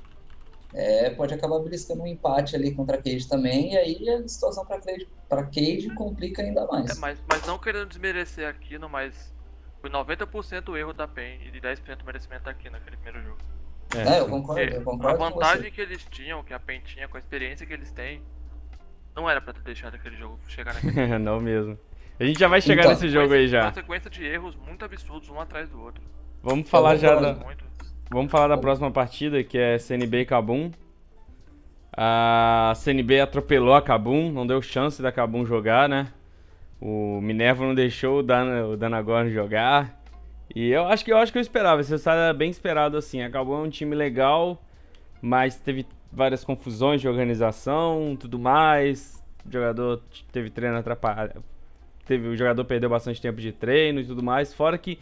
é, 0.74 1.10
pode 1.12 1.34
acabar 1.34 1.60
beliscando 1.60 2.02
um 2.02 2.08
empate 2.08 2.56
ali 2.56 2.74
contra 2.74 2.98
a 2.98 3.02
Cage 3.02 3.28
também, 3.28 3.74
e 3.74 3.78
aí 3.78 4.10
a 4.10 4.28
situação 4.28 4.66
para 4.66 4.80
Cage, 4.80 5.08
pra 5.28 5.46
Cage 5.46 5.94
complica 5.96 6.42
ainda 6.42 6.66
mais. 6.68 6.92
É, 6.92 6.96
mas, 6.96 7.20
mas 7.28 7.46
não 7.46 7.58
querendo 7.58 7.88
desmerecer 7.88 8.48
a 8.48 8.54
Kino, 8.54 8.90
mas 8.90 9.34
foi 9.82 9.90
90% 9.90 10.70
o 10.70 10.78
erro 10.78 10.94
da 10.94 11.08
PEN 11.08 11.40
e 11.46 11.52
de 11.52 11.60
10% 11.62 12.02
o 12.02 12.06
merecimento 12.06 12.44
da 12.44 12.54
Kino 12.54 12.72
naquele 12.74 12.98
primeiro 12.98 13.28
jogo. 13.28 13.38
É, 13.96 14.20
eu 14.20 14.26
sim. 14.26 14.30
concordo, 14.30 14.62
eu 14.62 14.68
Porque 14.68 14.78
a 14.78 14.84
concordo 14.84 15.18
com 15.18 15.24
vantagem 15.32 15.64
você. 15.64 15.72
que 15.72 15.82
eles 15.82 16.06
tinham, 16.12 16.44
que 16.44 16.54
a 16.54 16.60
PEN 16.60 16.82
tinha, 16.82 17.08
com 17.08 17.18
a 17.18 17.20
experiência 17.20 17.66
que 17.66 17.74
eles 17.74 17.92
têm, 17.92 18.22
não 19.16 19.30
era 19.30 19.42
pra 19.42 19.54
ter 19.54 19.62
deixado 19.62 19.96
aquele 19.96 20.16
jogo 20.16 20.38
chegar 20.48 20.74
naquele 20.74 21.18
não 21.18 21.40
mesmo. 21.40 21.78
A 22.20 22.24
gente 22.26 22.40
já 22.40 22.48
vai 22.48 22.62
chegar 22.62 22.82
Então. 22.84 22.92
nesse 22.94 23.10
jogo 23.10 23.34
aí 23.34 23.42
Uma 23.46 23.48
já. 23.48 23.74
sequência 23.74 24.10
de 24.10 24.26
erros 24.26 24.56
muito 24.56 24.84
absurdos, 24.86 25.30
um 25.30 25.40
atrás 25.40 25.70
do 25.70 25.82
outro. 25.82 26.04
Vamos 26.44 26.70
falar 26.70 26.96
já 26.98 27.16
da, 27.16 27.34
Muito. 27.34 27.64
vamos 28.12 28.32
falar 28.32 28.48
da 28.50 28.58
próxima 28.58 28.92
partida, 28.92 29.44
que 29.44 29.58
é 29.58 29.78
CNB 29.80 30.20
e 30.22 30.26
Kabum. 30.26 30.72
A 31.96 32.74
CNB 32.76 33.20
atropelou 33.22 33.74
a 33.74 33.82
Kabum, 33.82 34.32
não 34.32 34.46
deu 34.46 34.62
chance 34.62 35.02
da 35.02 35.12
Kabum 35.12 35.46
jogar, 35.46 35.90
né? 35.90 36.12
O 36.82 37.20
Minerva 37.22 37.66
não 37.66 37.76
deixou 37.76 38.20
o 38.20 38.24
Dan, 38.24 38.68
o 38.68 38.78
Danagorn 38.78 39.30
jogar. 39.32 40.00
E 40.56 40.70
eu 40.70 40.86
acho 40.86 41.06
que 41.06 41.12
eu 41.12 41.18
acho 41.18 41.32
que 41.32 41.38
eu 41.38 41.42
esperava, 41.42 41.82
esse 41.82 41.92
resultado 41.92 42.18
era 42.18 42.34
bem 42.34 42.50
esperado 42.50 42.98
assim. 42.98 43.22
A 43.22 43.30
Kabum 43.30 43.56
é 43.56 43.68
um 43.68 43.70
time 43.70 43.96
legal, 43.96 44.62
mas 45.22 45.58
teve 45.58 45.86
várias 46.12 46.44
confusões 46.44 47.02
de 47.02 47.08
organização, 47.08 48.18
tudo 48.20 48.40
mais. 48.40 49.24
O 49.46 49.52
jogador 49.52 50.02
teve 50.32 50.50
treino 50.50 50.78
atrapalhado. 50.78 51.44
Teve, 52.06 52.28
o 52.28 52.36
jogador 52.36 52.66
perdeu 52.66 52.90
bastante 52.90 53.22
tempo 53.22 53.40
de 53.40 53.52
treino 53.52 54.00
e 54.00 54.06
tudo 54.06 54.24
mais. 54.24 54.54
Fora 54.54 54.78
que 54.78 54.98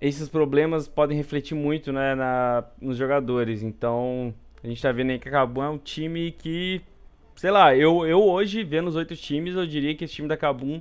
esses 0.00 0.28
problemas 0.28 0.88
podem 0.88 1.16
refletir 1.16 1.54
muito 1.54 1.92
né, 1.92 2.14
na, 2.14 2.64
nos 2.80 2.96
jogadores. 2.96 3.62
Então, 3.62 4.34
a 4.62 4.66
gente 4.66 4.80
tá 4.80 4.92
vendo 4.92 5.10
aí 5.10 5.18
que 5.18 5.28
a 5.28 5.32
Kabum 5.32 5.62
é 5.62 5.68
um 5.68 5.78
time 5.78 6.32
que, 6.32 6.80
sei 7.36 7.50
lá, 7.50 7.74
eu, 7.76 8.06
eu 8.06 8.22
hoje, 8.22 8.64
vendo 8.64 8.88
os 8.88 8.96
oito 8.96 9.14
times, 9.16 9.54
eu 9.54 9.66
diria 9.66 9.94
que 9.94 10.04
esse 10.04 10.14
time 10.14 10.28
da 10.28 10.36
Kabum 10.36 10.80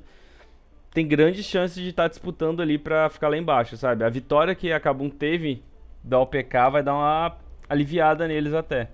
tem 0.92 1.08
grandes 1.08 1.46
chances 1.46 1.82
de 1.84 1.90
estar 1.90 2.08
disputando 2.08 2.62
ali 2.62 2.78
pra 2.78 3.10
ficar 3.10 3.28
lá 3.28 3.38
embaixo, 3.38 3.76
sabe? 3.78 4.04
A 4.04 4.10
vitória 4.10 4.56
que 4.56 4.72
a 4.72 4.80
Kabum 4.80 5.10
teve 5.10 5.62
da 6.04 6.20
OPK 6.20 6.70
vai 6.72 6.82
dar 6.84 6.94
uma 6.94 7.38
aliviada 7.70 8.28
neles 8.28 8.54
até. 8.54 8.90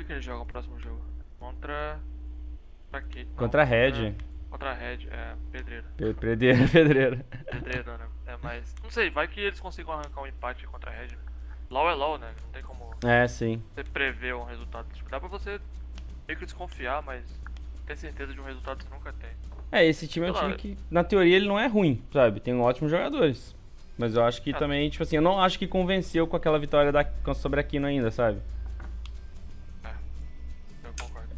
O 0.00 0.04
que 0.04 0.12
eles 0.12 0.24
jogam 0.24 0.40
no 0.44 0.46
próximo 0.46 0.78
jogo? 0.80 1.00
Contra. 1.38 1.98
Pra 2.90 3.02
quê? 3.02 3.26
Contra 3.36 3.62
a 3.62 3.64
Red. 3.64 4.14
Contra 4.50 4.70
a 4.70 4.74
Red, 4.74 5.08
é. 5.10 5.34
Pedreira. 5.52 5.84
Pe- 5.96 6.14
Pedreira, 6.14 6.68
pedreira. 6.72 7.26
Pedreira, 7.50 7.98
né? 7.98 8.06
É, 8.26 8.36
mas. 8.42 8.74
Não 8.82 8.90
sei, 8.90 9.10
vai 9.10 9.28
que 9.28 9.40
eles 9.40 9.60
consigam 9.60 9.92
arrancar 9.92 10.22
um 10.22 10.26
empate 10.26 10.66
contra 10.66 10.90
a 10.90 10.94
Red. 10.94 11.08
LOL 11.70 11.90
é 11.90 11.94
LOL, 11.94 12.18
né? 12.18 12.32
Não 12.44 12.52
tem 12.52 12.62
como 12.62 12.90
É, 13.04 13.26
sim. 13.26 13.62
você 13.74 13.82
prever 13.84 14.34
um 14.34 14.44
resultado. 14.44 14.86
Tipo, 14.94 15.10
dá 15.10 15.18
pra 15.18 15.28
você 15.28 15.60
meio 16.26 16.38
que 16.38 16.44
desconfiar, 16.44 17.02
mas 17.02 17.22
ter 17.86 17.96
certeza 17.96 18.32
de 18.32 18.40
um 18.40 18.44
resultado 18.44 18.82
você 18.82 18.88
nunca 18.94 19.12
tem. 19.12 19.30
É, 19.70 19.84
esse 19.84 20.06
time 20.06 20.26
é 20.26 20.30
um 20.30 20.34
time 20.34 20.54
que, 20.54 20.78
na 20.90 21.02
teoria, 21.02 21.36
ele 21.36 21.48
não 21.48 21.58
é 21.58 21.66
ruim, 21.66 22.00
sabe? 22.12 22.40
Tem 22.40 22.54
ótimos 22.58 22.90
jogadores. 22.90 23.54
Mas 23.98 24.14
eu 24.14 24.24
acho 24.24 24.42
que 24.42 24.50
Ah. 24.50 24.58
também, 24.58 24.88
tipo 24.90 25.02
assim, 25.02 25.16
eu 25.16 25.22
não 25.22 25.38
acho 25.40 25.58
que 25.58 25.66
convenceu 25.66 26.26
com 26.26 26.36
aquela 26.36 26.58
vitória 26.58 26.90
da, 26.92 27.04
sobre 27.34 27.60
a 27.60 27.62
Kino 27.62 27.86
ainda, 27.86 28.10
sabe? 28.10 28.38
Eu 30.82 30.92
concordo. 31.00 31.28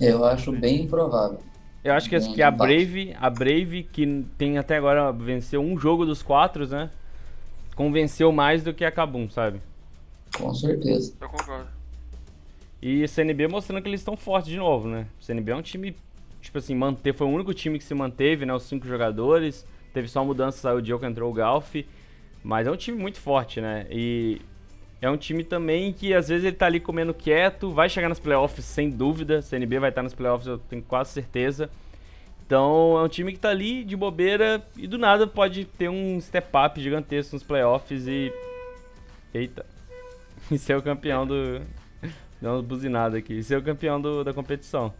Eu 0.00 0.24
acho 0.24 0.52
bem 0.52 0.82
improvável. 0.82 1.40
Eu 1.82 1.94
acho 1.94 2.08
que, 2.08 2.16
Um 2.16 2.34
que 2.34 2.42
a. 2.42 2.50
Brave, 2.50 3.16
a 3.18 3.30
Brave, 3.30 3.84
que 3.84 4.24
tem 4.36 4.58
até 4.58 4.76
agora 4.76 5.12
venceu 5.12 5.60
um 5.60 5.78
jogo 5.78 6.04
dos 6.04 6.22
quatro, 6.22 6.66
né? 6.68 6.90
Convenceu 7.74 8.32
mais 8.32 8.62
do 8.62 8.74
que 8.74 8.84
a 8.84 8.90
Kabum, 8.90 9.30
sabe? 9.30 9.60
Com 10.36 10.52
certeza. 10.52 11.14
Eu 11.20 11.28
concordo. 11.28 11.68
E 12.80 13.06
CNB 13.08 13.48
mostrando 13.48 13.82
que 13.82 13.88
eles 13.88 14.00
estão 14.00 14.16
fortes 14.16 14.50
de 14.50 14.56
novo, 14.56 14.88
né? 14.88 15.06
CNB 15.20 15.50
é 15.50 15.56
um 15.56 15.62
time, 15.62 15.96
tipo 16.40 16.58
assim, 16.58 16.74
manter, 16.74 17.12
foi 17.12 17.26
o 17.26 17.30
único 17.30 17.52
time 17.52 17.78
que 17.78 17.84
se 17.84 17.94
manteve, 17.94 18.46
né? 18.46 18.54
Os 18.54 18.62
cinco 18.62 18.86
jogadores. 18.86 19.66
Teve 19.92 20.06
só 20.08 20.24
mudança, 20.24 20.58
saiu 20.58 20.76
o 20.76 20.82
Diogo, 20.82 21.04
entrou 21.04 21.30
o 21.30 21.34
Galf. 21.34 21.74
Mas 22.42 22.66
é 22.66 22.70
um 22.70 22.76
time 22.76 22.96
muito 22.96 23.18
forte, 23.18 23.60
né? 23.60 23.86
E 23.90 24.40
é 25.00 25.10
um 25.10 25.16
time 25.16 25.44
também 25.44 25.92
que 25.92 26.14
às 26.14 26.28
vezes 26.28 26.44
ele 26.44 26.56
tá 26.56 26.66
ali 26.66 26.80
comendo 26.80 27.14
quieto, 27.14 27.70
vai 27.70 27.88
chegar 27.88 28.08
nos 28.08 28.20
playoffs 28.20 28.64
sem 28.64 28.90
dúvida. 28.90 29.42
CNB 29.42 29.78
vai 29.78 29.90
estar 29.90 30.02
nos 30.02 30.14
playoffs, 30.14 30.46
eu 30.46 30.58
tenho 30.58 30.82
quase 30.82 31.12
certeza. 31.12 31.70
Então 32.46 32.96
é 32.98 33.02
um 33.02 33.08
time 33.08 33.32
que 33.32 33.38
tá 33.38 33.50
ali 33.50 33.84
de 33.84 33.96
bobeira 33.96 34.62
e 34.76 34.86
do 34.86 34.96
nada 34.96 35.26
pode 35.26 35.64
ter 35.64 35.88
um 35.88 36.20
step 36.20 36.48
up 36.56 36.80
gigantesco 36.80 37.34
nos 37.34 37.42
playoffs 37.42 38.06
e. 38.06 38.32
Eita! 39.34 39.66
E 40.50 40.56
ser 40.56 40.76
o 40.76 40.82
campeão 40.82 41.26
do. 41.26 41.60
Deu 42.40 42.52
uma 42.52 42.62
buzinada 42.62 43.18
aqui. 43.18 43.34
E 43.34 43.42
ser 43.42 43.56
o 43.58 43.62
campeão 43.62 44.00
do- 44.00 44.22
da 44.24 44.32
competição. 44.32 44.94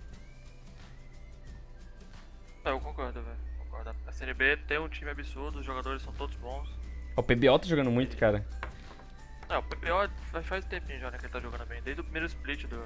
É, 2.65 2.71
eu 2.71 2.81
concordo, 2.81 3.23
velho. 3.23 3.37
Concordo. 3.59 3.95
A 4.07 4.13
CNB 4.13 4.57
tem 4.67 4.79
um 4.79 4.89
time 4.89 5.11
absurdo, 5.11 5.61
os 5.61 5.67
jogadores 5.67 6.03
são 6.03 6.13
todos 6.15 6.37
bons. 6.37 6.69
O 7.17 7.23
PBO 7.23 7.59
tá 7.59 7.67
jogando 7.67 7.91
muito, 7.91 8.17
cara. 8.17 8.45
Não, 9.49 9.61
o 9.61 9.63
PPO 9.63 10.11
faz, 10.31 10.47
faz 10.47 10.65
tempinho 10.67 11.01
já, 11.01 11.11
né, 11.11 11.19
que 11.19 11.25
ele 11.25 11.33
tá 11.33 11.41
jogando 11.41 11.67
bem. 11.67 11.81
Desde 11.83 12.01
o 12.01 12.05
primeiro 12.05 12.27
split 12.27 12.67
do 12.67 12.83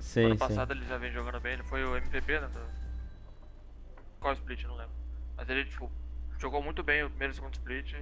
Sim, 0.00 0.24
ano 0.26 0.34
sim. 0.34 0.38
passado 0.38 0.72
ele 0.72 0.84
já 0.86 0.98
vem 0.98 1.10
jogando 1.12 1.40
bem. 1.40 1.54
Ele 1.54 1.62
foi 1.62 1.84
o 1.84 1.96
MVP, 1.96 2.38
né? 2.40 2.48
Do... 2.48 2.60
Qual 4.20 4.34
split? 4.34 4.64
Não 4.64 4.76
lembro. 4.76 4.92
Mas 5.36 5.48
ele, 5.48 5.64
tipo, 5.64 5.90
jogou 6.38 6.62
muito 6.62 6.82
bem 6.82 7.02
o 7.04 7.08
primeiro 7.08 7.32
e 7.32 7.34
o 7.34 7.36
segundo 7.36 7.54
split. 7.54 7.94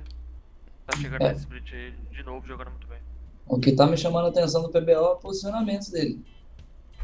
Tá 0.86 0.96
chegando 0.96 1.22
É. 1.24 1.28
nesse 1.28 1.42
split 1.42 1.72
aí 1.72 1.92
de 2.10 2.22
novo 2.24 2.46
jogando 2.46 2.70
muito 2.70 2.86
bem. 2.88 2.98
O 3.50 3.58
que 3.58 3.70
está 3.70 3.84
me 3.84 3.96
chamando 3.96 4.26
a 4.26 4.28
atenção 4.28 4.62
do 4.62 4.68
PBO 4.68 4.92
é 4.92 5.00
o 5.00 5.16
posicionamento 5.16 5.90
dele. 5.90 6.24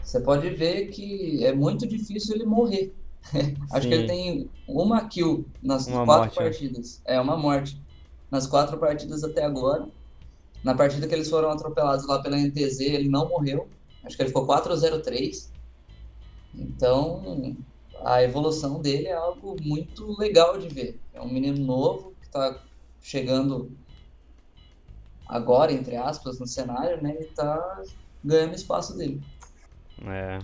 Você 0.01 0.21
pode 0.21 0.49
ver 0.51 0.87
que 0.91 1.45
é 1.45 1.53
muito 1.53 1.85
difícil 1.89 2.37
ele 2.37 2.47
morrer. 2.47 2.95
Acho 3.73 3.89
que 3.89 3.93
ele 3.95 4.07
tem 4.07 4.51
uma 4.69 5.09
kill 5.09 5.45
nas 5.61 5.89
uma 5.89 6.05
quatro 6.05 6.23
morte, 6.23 6.39
é. 6.39 6.43
partidas. 6.45 7.03
É. 7.05 7.17
é 7.17 7.21
uma 7.21 7.37
morte. 7.37 7.83
Nas 8.31 8.47
quatro 8.47 8.79
partidas 8.79 9.25
até 9.25 9.45
agora. 9.45 9.89
Na 10.63 10.73
partida 10.73 11.09
que 11.09 11.15
eles 11.15 11.29
foram 11.29 11.51
atropelados 11.51 12.07
lá 12.07 12.23
pela 12.23 12.37
NTZ, 12.37 12.79
ele 12.81 13.09
não 13.09 13.29
morreu. 13.29 13.69
Acho 14.05 14.17
que 14.17 14.23
ele 14.23 14.29
ficou 14.29 14.47
4-0-3. 14.47 15.49
Então, 16.55 17.57
a 18.05 18.23
evolução 18.23 18.81
dele 18.81 19.09
é 19.09 19.15
algo 19.15 19.57
muito 19.61 20.17
legal 20.17 20.57
de 20.57 20.69
ver. 20.69 21.01
É 21.13 21.21
um 21.21 21.29
menino 21.29 21.59
novo 21.59 22.15
que 22.21 22.27
está 22.29 22.63
chegando 23.03 23.69
agora, 25.29 25.73
entre 25.73 25.97
aspas, 25.97 26.39
no 26.39 26.47
cenário, 26.47 27.03
né? 27.03 27.17
E 27.19 27.25
está 27.25 27.83
ganhando 28.25 28.55
espaço 28.55 28.97
dele. 28.97 29.21
É. 30.07 30.39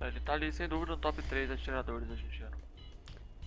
Ele 0.00 0.20
tá 0.20 0.32
ali, 0.32 0.52
sem 0.52 0.66
dúvida, 0.66 0.92
no 0.92 0.98
top 0.98 1.22
3 1.22 1.50
atiradores 1.50 2.10
argentinos. 2.10 2.58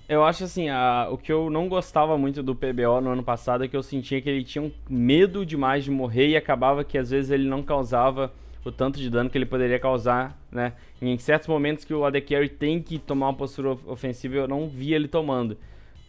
Eu 0.07 0.23
acho 0.23 0.43
assim, 0.43 0.69
a, 0.69 1.07
o 1.09 1.17
que 1.17 1.31
eu 1.31 1.49
não 1.49 1.69
gostava 1.69 2.17
muito 2.17 2.43
do 2.43 2.53
PBO 2.53 2.99
no 3.01 3.11
ano 3.11 3.23
passado 3.23 3.63
é 3.63 3.67
que 3.67 3.75
eu 3.75 3.81
sentia 3.81 4.21
que 4.21 4.29
ele 4.29 4.43
tinha 4.43 4.61
um 4.61 4.71
medo 4.89 5.45
demais 5.45 5.85
de 5.85 5.91
morrer 5.91 6.27
e 6.27 6.35
acabava 6.35 6.83
que 6.83 6.97
às 6.97 7.09
vezes 7.09 7.31
ele 7.31 7.47
não 7.47 7.63
causava 7.63 8.31
o 8.65 8.71
tanto 8.71 8.99
de 8.99 9.09
dano 9.09 9.29
que 9.29 9.37
ele 9.37 9.45
poderia 9.45 9.79
causar, 9.79 10.37
né? 10.51 10.73
Em 11.01 11.17
certos 11.17 11.47
momentos 11.47 11.85
que 11.85 11.93
o 11.93 12.05
AD 12.05 12.21
Carry 12.21 12.49
tem 12.49 12.81
que 12.81 12.99
tomar 12.99 13.27
uma 13.27 13.33
postura 13.33 13.71
ofensiva, 13.87 14.35
eu 14.35 14.47
não 14.47 14.67
via 14.67 14.95
ele 14.95 15.07
tomando. 15.07 15.57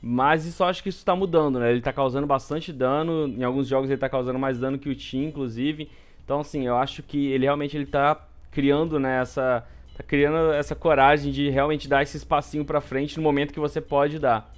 Mas 0.06 0.44
isso 0.44 0.62
acho 0.62 0.82
que 0.82 0.90
isso 0.90 0.99
está 0.99 1.16
mudando, 1.16 1.58
né? 1.58 1.70
Ele 1.70 1.78
está 1.78 1.90
causando 1.90 2.26
bastante 2.26 2.70
dano, 2.70 3.26
em 3.26 3.42
alguns 3.42 3.66
jogos 3.66 3.88
ele 3.88 3.96
está 3.96 4.06
causando 4.06 4.38
mais 4.38 4.58
dano 4.58 4.78
que 4.78 4.90
o 4.90 4.94
Team, 4.94 5.25
inclusive. 5.25 5.90
Então, 6.23 6.40
assim, 6.40 6.66
eu 6.66 6.76
acho 6.76 7.02
que 7.02 7.28
ele 7.28 7.46
realmente 7.46 7.75
ele 7.75 7.87
tá 7.87 8.28
criando, 8.50 9.00
né, 9.00 9.23
essa 9.23 9.66
tá 9.96 10.02
criando 10.02 10.52
essa 10.52 10.75
coragem 10.75 11.32
de 11.32 11.49
realmente 11.49 11.88
dar 11.88 12.02
esse 12.02 12.18
espacinho 12.18 12.66
para 12.66 12.82
frente 12.82 13.16
no 13.16 13.23
momento 13.23 13.54
que 13.54 13.58
você 13.58 13.80
pode 13.80 14.18
dar. 14.18 14.52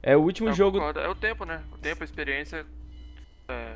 É 0.00 0.16
o 0.16 0.20
último 0.20 0.52
jogo. 0.52 0.78
Concordo. 0.78 1.00
É 1.00 1.08
o 1.08 1.14
tempo, 1.16 1.44
né? 1.44 1.60
O 1.72 1.78
tempo, 1.78 2.02
a 2.02 2.04
experiência 2.04 2.64
é, 3.48 3.74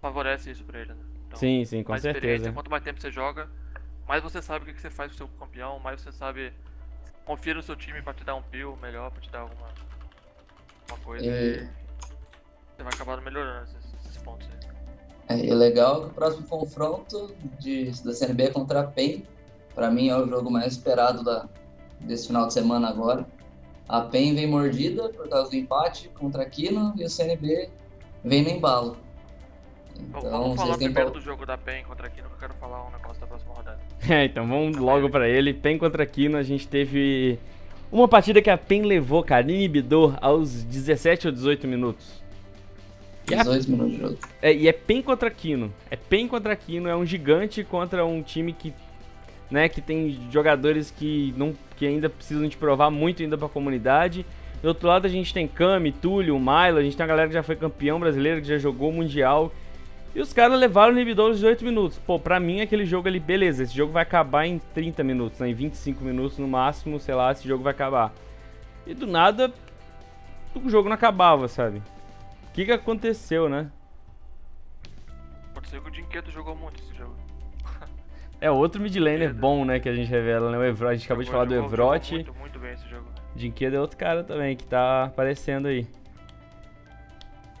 favorece 0.00 0.52
isso 0.52 0.62
pra 0.62 0.78
ele, 0.78 0.90
né? 0.90 1.00
Então, 1.26 1.36
sim, 1.36 1.64
sim, 1.64 1.82
com 1.82 1.98
certeza. 1.98 2.52
Quanto 2.52 2.70
mais 2.70 2.84
tempo 2.84 3.00
você 3.00 3.10
joga, 3.10 3.48
mais 4.06 4.22
você 4.22 4.40
sabe 4.40 4.70
o 4.70 4.72
que 4.72 4.80
você 4.80 4.90
faz 4.90 5.10
com 5.10 5.14
o 5.14 5.18
seu 5.18 5.28
campeão, 5.36 5.80
mais 5.80 6.00
você 6.00 6.12
sabe. 6.12 6.52
Confia 7.30 7.54
no 7.54 7.62
seu 7.62 7.76
time 7.76 8.02
pra 8.02 8.12
te 8.12 8.24
dar 8.24 8.34
um 8.34 8.42
peel 8.42 8.76
melhor, 8.82 9.08
pra 9.12 9.20
te 9.20 9.30
dar 9.30 9.42
alguma, 9.42 9.68
alguma 10.88 11.06
coisa. 11.06 11.24
E... 11.24 11.58
Você 11.60 12.82
vai 12.82 12.92
acabar 12.92 13.20
melhorando 13.20 13.68
esses, 13.70 13.94
esses 14.04 14.16
pontos 14.20 14.48
aí. 15.28 15.38
É, 15.38 15.46
e 15.46 15.54
legal 15.54 16.00
que 16.00 16.06
o 16.08 16.10
próximo 16.12 16.44
confronto 16.48 17.32
de, 17.60 17.92
da 18.02 18.12
CNB 18.12 18.42
é 18.42 18.50
contra 18.50 18.80
a 18.80 18.82
PEN. 18.82 19.22
Para 19.76 19.92
mim 19.92 20.08
é 20.08 20.16
o 20.16 20.26
jogo 20.26 20.50
mais 20.50 20.72
esperado 20.72 21.22
da, 21.22 21.48
desse 22.00 22.26
final 22.26 22.48
de 22.48 22.52
semana 22.52 22.88
agora. 22.88 23.24
A 23.88 24.00
PEN 24.00 24.34
vem 24.34 24.48
mordida 24.48 25.08
por 25.10 25.28
causa 25.28 25.50
do 25.50 25.56
empate 25.56 26.08
contra 26.08 26.42
a 26.42 26.46
Kino 26.46 26.92
e 26.96 27.04
o 27.04 27.08
CNB 27.08 27.70
vem 28.24 28.42
no 28.42 28.48
embalo. 28.48 28.96
Então, 30.08 30.20
vamos 30.22 30.56
falar 30.56 30.76
primeiro 30.76 31.10
do 31.10 31.20
jogo 31.20 31.46
da 31.46 31.56
PEN 31.56 31.84
contra 31.84 32.06
a 32.06 32.10
Kino 32.10 32.28
que 32.28 32.34
eu 32.34 32.38
quero 32.38 32.54
falar 32.54 32.86
um 32.86 32.90
negócio 32.90 33.20
da 33.20 33.26
próxima 33.26 33.54
rodada. 33.54 33.78
É, 34.08 34.24
então 34.24 34.46
vamos 34.46 34.76
logo 34.76 35.10
para 35.10 35.28
ele. 35.28 35.52
PEN 35.52 35.78
contra 35.78 36.02
a 36.02 36.06
Kino, 36.06 36.36
a 36.36 36.42
gente 36.42 36.66
teve 36.66 37.38
uma 37.92 38.08
partida 38.08 38.40
que 38.40 38.50
a 38.50 38.56
PEN 38.56 38.82
levou, 38.82 39.22
cara, 39.22 39.42
inibidor 39.42 40.16
aos 40.20 40.62
17 40.64 41.26
ou 41.26 41.32
18 41.32 41.66
minutos. 41.66 42.20
18 43.26 43.66
é, 43.66 43.70
minutos 43.70 43.92
de 43.92 44.00
jogo. 44.00 44.18
É, 44.42 44.54
e 44.54 44.68
é 44.68 44.72
PEN 44.72 45.02
contra 45.02 45.30
Kino. 45.30 45.72
É 45.90 45.96
PEN 45.96 46.28
contra 46.28 46.56
Kino, 46.56 46.88
é 46.88 46.96
um 46.96 47.04
gigante 47.04 47.62
contra 47.62 48.04
um 48.04 48.22
time 48.22 48.52
que, 48.52 48.72
né, 49.50 49.68
que 49.68 49.80
tem 49.80 50.18
jogadores 50.30 50.90
que, 50.90 51.34
não, 51.36 51.54
que 51.76 51.86
ainda 51.86 52.08
precisam 52.08 52.48
de 52.48 52.56
provar 52.56 52.90
muito 52.90 53.22
ainda 53.22 53.36
pra 53.36 53.48
comunidade. 53.48 54.24
Do 54.62 54.68
outro 54.68 54.88
lado 54.88 55.06
a 55.06 55.08
gente 55.08 55.32
tem 55.32 55.48
Kami, 55.48 55.90
Túlio, 55.90 56.38
Milo, 56.38 56.78
a 56.78 56.82
gente 56.82 56.96
tem 56.96 57.04
a 57.04 57.06
galera 57.06 57.28
que 57.28 57.34
já 57.34 57.42
foi 57.42 57.56
campeão 57.56 57.98
brasileiro, 57.98 58.40
que 58.40 58.48
já 58.48 58.58
jogou 58.58 58.92
Mundial. 58.92 59.52
E 60.14 60.20
os 60.20 60.32
caras 60.32 60.58
levaram 60.58 60.92
o 60.92 60.96
inibidor 60.96 61.28
aos 61.28 61.36
18 61.36 61.64
minutos. 61.64 61.98
Pô, 61.98 62.18
pra 62.18 62.40
mim 62.40 62.60
aquele 62.60 62.84
jogo 62.84 63.06
ali, 63.06 63.20
beleza, 63.20 63.62
esse 63.62 63.74
jogo 63.74 63.92
vai 63.92 64.02
acabar 64.02 64.44
em 64.44 64.58
30 64.58 65.04
minutos, 65.04 65.38
né? 65.38 65.48
Em 65.48 65.54
25 65.54 66.02
minutos 66.02 66.38
no 66.38 66.48
máximo, 66.48 66.98
sei 66.98 67.14
lá, 67.14 67.30
esse 67.30 67.46
jogo 67.46 67.62
vai 67.62 67.72
acabar. 67.72 68.12
E 68.86 68.92
do 68.92 69.06
nada, 69.06 69.52
o 70.54 70.68
jogo 70.68 70.88
não 70.88 70.94
acabava, 70.94 71.46
sabe? 71.46 71.78
O 72.48 72.52
que, 72.52 72.64
que 72.64 72.72
aconteceu, 72.72 73.48
né? 73.48 73.70
Aconteceu 75.52 75.80
que 75.80 75.88
o 75.88 75.92
Dinquedo 75.92 76.30
jogou 76.30 76.56
muito 76.56 76.82
esse 76.82 76.94
jogo. 76.94 77.14
é 78.40 78.50
outro 78.50 78.82
mid 78.82 78.96
laner 78.96 79.32
bom, 79.32 79.64
né, 79.64 79.78
que 79.78 79.88
a 79.88 79.94
gente 79.94 80.08
revela, 80.08 80.50
né? 80.50 80.58
O 80.58 80.64
Evro, 80.64 80.88
a 80.88 80.94
gente 80.94 81.04
acabou 81.04 81.22
de 81.22 81.30
falar 81.30 81.44
jogou, 81.44 81.60
do 81.60 81.66
Evrote. 81.66 82.14
Muito, 82.14 82.34
muito 82.34 82.58
bem 82.58 82.72
esse 82.72 82.88
jogo. 82.88 83.06
Dinquedo 83.36 83.76
é 83.76 83.80
outro 83.80 83.96
cara 83.96 84.24
também 84.24 84.56
que 84.56 84.66
tá 84.66 85.04
aparecendo 85.04 85.68
aí. 85.68 85.86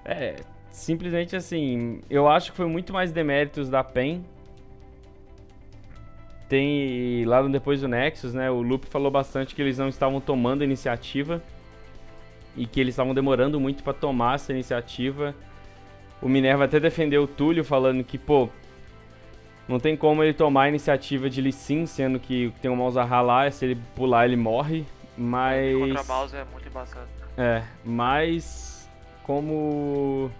É, 0.04 0.36
simplesmente 0.70 1.36
assim, 1.36 2.00
eu 2.08 2.28
acho 2.28 2.50
que 2.50 2.56
foi 2.56 2.66
muito 2.66 2.92
mais 2.92 3.12
deméritos 3.12 3.68
da 3.68 3.82
PEN. 3.82 4.24
Tem 6.48 7.24
lá 7.26 7.42
depois 7.42 7.80
do 7.80 7.88
Nexus, 7.88 8.34
né? 8.34 8.50
O 8.50 8.60
Lupe 8.60 8.86
falou 8.86 9.10
bastante 9.10 9.54
que 9.54 9.62
eles 9.62 9.78
não 9.78 9.88
estavam 9.88 10.20
tomando 10.20 10.64
iniciativa 10.64 11.42
e 12.56 12.66
que 12.66 12.80
eles 12.80 12.92
estavam 12.92 13.14
demorando 13.14 13.60
muito 13.60 13.84
para 13.84 13.92
tomar 13.92 14.34
essa 14.34 14.52
iniciativa. 14.52 15.34
O 16.20 16.28
Minerva 16.28 16.64
até 16.64 16.80
defendeu 16.80 17.22
o 17.22 17.26
Túlio 17.26 17.64
falando 17.64 18.02
que, 18.02 18.18
pô, 18.18 18.48
não 19.68 19.78
tem 19.78 19.96
como 19.96 20.24
ele 20.24 20.34
tomar 20.34 20.64
a 20.64 20.68
iniciativa 20.68 21.30
de 21.30 21.40
Lee 21.40 21.52
Sin, 21.52 21.86
sendo 21.86 22.18
que 22.18 22.52
tem 22.60 22.70
um 22.70 22.76
Malzahar 22.76 23.24
lá, 23.24 23.50
se 23.50 23.64
ele 23.64 23.78
pular 23.94 24.26
ele 24.26 24.36
morre, 24.36 24.84
mas... 25.16 25.78
Contra 25.78 26.02
Mouse 26.02 26.36
é 26.36 26.44
muito 26.52 26.68
embaçado. 26.68 27.06
É, 27.38 27.62
mas 27.84 28.90
como 29.22 30.30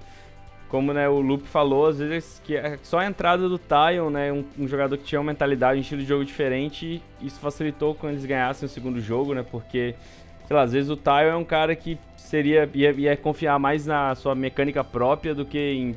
como 0.71 0.93
né, 0.93 1.09
o 1.09 1.21
Lupe 1.21 1.49
falou, 1.49 1.89
às 1.89 1.99
vezes 1.99 2.41
que 2.45 2.57
é 2.57 2.79
só 2.83 3.01
a 3.01 3.07
entrada 3.07 3.49
do 3.49 3.59
Tyon, 3.59 4.09
né, 4.09 4.33
um, 4.33 4.45
um, 4.57 4.69
jogador 4.69 4.97
que 4.97 5.03
tinha 5.03 5.21
uma 5.21 5.33
mentalidade, 5.33 5.79
um 5.79 5.83
estilo 5.83 6.01
de 6.01 6.07
jogo 6.07 6.25
diferente, 6.25 7.03
isso 7.21 7.41
facilitou 7.41 7.93
quando 7.93 8.13
eles 8.13 8.25
ganhassem 8.25 8.67
o 8.67 8.69
segundo 8.69 9.01
jogo, 9.01 9.35
né, 9.35 9.45
porque 9.51 9.97
sei 10.47 10.57
lá, 10.57 10.63
às 10.63 10.73
vezes 10.73 10.89
o 10.89 10.97
Taio 10.97 11.31
é 11.31 11.37
um 11.37 11.45
cara 11.45 11.75
que 11.75 11.99
seria 12.17 12.71
ia, 12.73 12.93
ia 12.93 13.17
confiar 13.17 13.59
mais 13.59 13.85
na 13.85 14.15
sua 14.15 14.35
mecânica 14.35 14.85
própria 14.85 15.35
do 15.35 15.45
que 15.45 15.59
em 15.59 15.97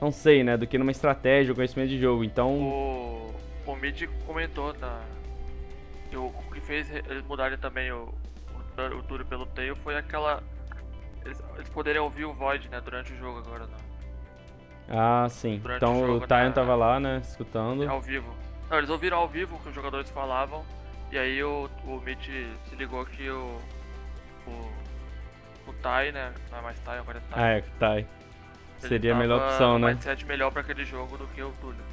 não 0.00 0.10
sei, 0.10 0.42
né, 0.42 0.56
do 0.56 0.66
que 0.66 0.76
numa 0.76 0.90
estratégia, 0.90 1.54
conhecimento 1.54 1.88
de 1.88 2.00
jogo. 2.00 2.24
Então, 2.24 2.52
o, 2.60 3.34
o 3.64 3.76
Mid 3.76 4.08
comentou 4.26 4.74
na 4.74 5.00
que 6.10 6.16
o, 6.16 6.32
que 6.52 6.60
fez 6.60 6.90
eles 6.90 7.24
mudarem 7.26 7.58
também 7.58 7.92
o 7.92 8.12
o, 8.78 9.14
o 9.14 9.24
pelo 9.24 9.46
Tail 9.46 9.76
foi 9.76 9.96
aquela 9.96 10.42
eles, 11.24 11.42
eles, 11.56 11.68
poderiam 11.68 12.04
ouvir 12.04 12.24
o 12.24 12.32
Void, 12.32 12.68
né, 12.68 12.80
durante 12.80 13.12
o 13.12 13.16
jogo 13.16 13.38
agora, 13.38 13.66
né? 13.66 13.76
Ah, 14.88 15.26
sim. 15.28 15.58
Durante 15.58 15.76
então 15.76 16.02
o, 16.02 16.06
jogo, 16.06 16.24
o 16.24 16.26
Tyon 16.26 16.44
né, 16.44 16.50
tava 16.52 16.74
lá, 16.74 16.98
né, 16.98 17.20
escutando. 17.22 17.88
Ao 17.88 18.00
vivo. 18.00 18.34
Não, 18.70 18.78
eles 18.78 18.90
ouviram 18.90 19.18
ao 19.18 19.28
vivo 19.28 19.56
o 19.56 19.58
que 19.60 19.68
os 19.68 19.74
jogadores 19.74 20.10
falavam 20.10 20.64
e 21.10 21.18
aí 21.18 21.42
o, 21.42 21.70
o 21.84 22.00
Mitch 22.00 22.28
se 22.68 22.76
ligou 22.76 23.04
que 23.06 23.28
o. 23.30 23.58
O, 24.46 25.70
o 25.70 25.72
Tai, 25.82 26.12
né? 26.12 26.32
Não 26.50 26.58
é 26.58 26.62
mais 26.62 26.78
Tai, 26.80 26.98
agora 26.98 27.18
é 27.18 27.20
Tai. 27.30 27.42
Ah, 27.42 27.48
é, 27.58 27.60
Tai. 27.78 28.06
Seria 28.78 29.14
a 29.14 29.18
melhor 29.18 29.42
opção, 29.42 29.78
né? 29.78 29.88
mindset 29.88 30.24
melhor 30.24 30.52
pra 30.52 30.60
aquele 30.60 30.84
jogo 30.84 31.16
do 31.18 31.26
que 31.28 31.42
o 31.42 31.50
Túlio. 31.60 31.84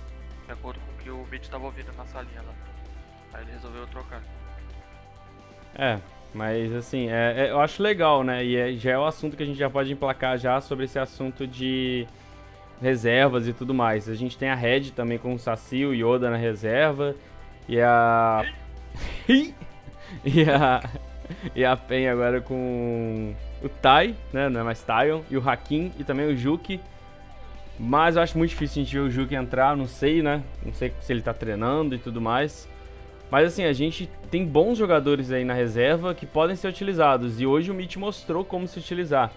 De 0.46 0.52
acordo 0.52 0.80
com 0.80 0.92
o 0.92 0.96
que 0.98 1.10
o 1.10 1.28
Mitch 1.32 1.48
tava 1.48 1.66
ouvindo 1.66 1.92
na 1.94 2.06
salinha 2.06 2.42
lá. 2.42 2.54
Aí 3.34 3.44
ele 3.44 3.52
resolveu 3.54 3.88
trocar. 3.88 4.22
É, 5.74 6.00
mas 6.36 6.74
assim, 6.74 7.10
é, 7.10 7.46
é, 7.46 7.52
eu 7.52 7.62
acho 7.62 7.82
legal, 7.82 8.22
né? 8.22 8.44
E 8.44 8.58
é, 8.58 8.74
já 8.74 8.92
é 8.92 8.98
o 8.98 9.06
assunto 9.06 9.38
que 9.38 9.44
a 9.44 9.46
gente 9.46 9.58
já 9.58 9.70
pode 9.70 9.92
emplacar 9.94 10.38
já 10.38 10.60
sobre 10.60 10.84
esse 10.84 11.00
assunto 11.00 11.48
de 11.48 12.06
reservas 12.82 13.48
e 13.48 13.54
tudo 13.54 13.74
mais. 13.74 14.10
A 14.10 14.16
gente 14.16 14.38
tem 14.38 14.50
a 14.50 14.56
Red 14.56 14.92
também 14.92 15.18
com 15.18 15.34
o 15.34 15.40
Saci, 15.40 15.86
o 15.86 15.94
Yoda 15.94 16.30
na 16.30 16.36
reserva. 16.36 17.16
E 17.70 17.80
a 17.80 18.44
e 19.28 20.44
a 20.44 20.84
e 21.56 21.64
a 21.64 21.78
Pen 21.78 22.10
agora 22.10 22.42
com 22.42 23.34
o 23.64 23.70
Tai, 23.70 24.14
né, 24.34 24.50
não 24.50 24.60
é 24.60 24.64
mais 24.64 24.84
Tyon, 24.84 25.22
e 25.32 25.38
o 25.38 25.50
Hakim 25.50 25.94
e 25.98 26.04
também 26.04 26.28
o 26.28 26.36
Juki. 26.36 26.82
Mas 27.80 28.18
eu 28.18 28.22
acho 28.22 28.38
muito 28.38 28.52
difícil 28.52 28.82
a 28.82 28.84
gente 28.84 28.94
ver 28.94 29.02
o 29.02 29.10
Juki 29.10 29.36
entrar, 29.36 29.76
não 29.76 29.88
sei, 29.88 30.22
né? 30.22 30.44
Não 30.66 30.74
sei 30.74 30.94
se 31.00 31.14
ele 31.14 31.22
tá 31.22 31.34
treinando 31.34 31.96
e 31.96 31.98
tudo 31.98 32.20
mais. 32.20 32.70
Mas 33.36 33.48
assim, 33.48 33.66
a 33.66 33.74
gente 33.74 34.10
tem 34.32 34.46
bons 34.46 34.78
jogadores 34.78 35.30
aí 35.30 35.44
na 35.44 35.54
reserva 35.54 36.16
que 36.16 36.26
podem 36.26 36.56
ser 36.56 36.70
utilizados. 36.70 37.42
E 37.42 37.46
hoje 37.46 37.70
o 37.70 37.74
Mitch 37.74 37.98
mostrou 37.98 38.46
como 38.46 38.66
se 38.66 38.80
utilizar. 38.80 39.30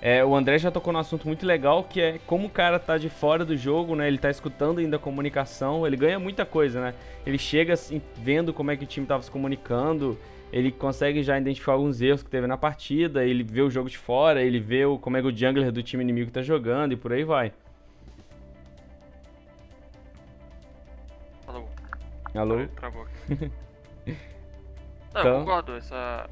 É, 0.00 0.24
o 0.24 0.34
André 0.34 0.56
já 0.56 0.70
tocou 0.70 0.90
num 0.90 1.00
assunto 1.00 1.26
muito 1.26 1.44
legal, 1.44 1.84
que 1.84 2.00
é 2.00 2.18
como 2.26 2.46
o 2.46 2.50
cara 2.50 2.78
tá 2.78 2.96
de 2.96 3.10
fora 3.10 3.44
do 3.44 3.54
jogo, 3.58 3.94
né? 3.94 4.08
Ele 4.08 4.16
tá 4.16 4.30
escutando 4.30 4.78
ainda 4.78 4.96
a 4.96 4.98
comunicação, 4.98 5.86
ele 5.86 5.98
ganha 5.98 6.18
muita 6.18 6.46
coisa, 6.46 6.80
né? 6.80 6.94
Ele 7.26 7.36
chega 7.36 7.74
assim, 7.74 8.00
vendo 8.16 8.54
como 8.54 8.70
é 8.70 8.76
que 8.78 8.84
o 8.84 8.86
time 8.86 9.06
tava 9.06 9.22
se 9.22 9.30
comunicando, 9.30 10.18
ele 10.50 10.72
consegue 10.72 11.22
já 11.22 11.38
identificar 11.38 11.72
alguns 11.72 12.00
erros 12.00 12.22
que 12.22 12.30
teve 12.30 12.46
na 12.46 12.56
partida, 12.56 13.22
ele 13.22 13.42
vê 13.42 13.60
o 13.60 13.68
jogo 13.68 13.90
de 13.90 13.98
fora, 13.98 14.42
ele 14.42 14.58
vê 14.58 14.86
o, 14.86 14.98
como 14.98 15.18
é 15.18 15.20
que 15.20 15.28
o 15.28 15.36
jungler 15.36 15.70
do 15.70 15.82
time 15.82 16.02
inimigo 16.02 16.30
tá 16.30 16.40
jogando 16.40 16.92
e 16.92 16.96
por 16.96 17.12
aí 17.12 17.22
vai. 17.22 17.52
Alô? 22.34 22.66
Travou 22.68 23.02
aqui. 23.02 23.50
Não, 25.12 25.20
Então- 25.20 25.26
eu 25.34 25.38
concordo. 25.40 25.76
Essa. 25.76 26.28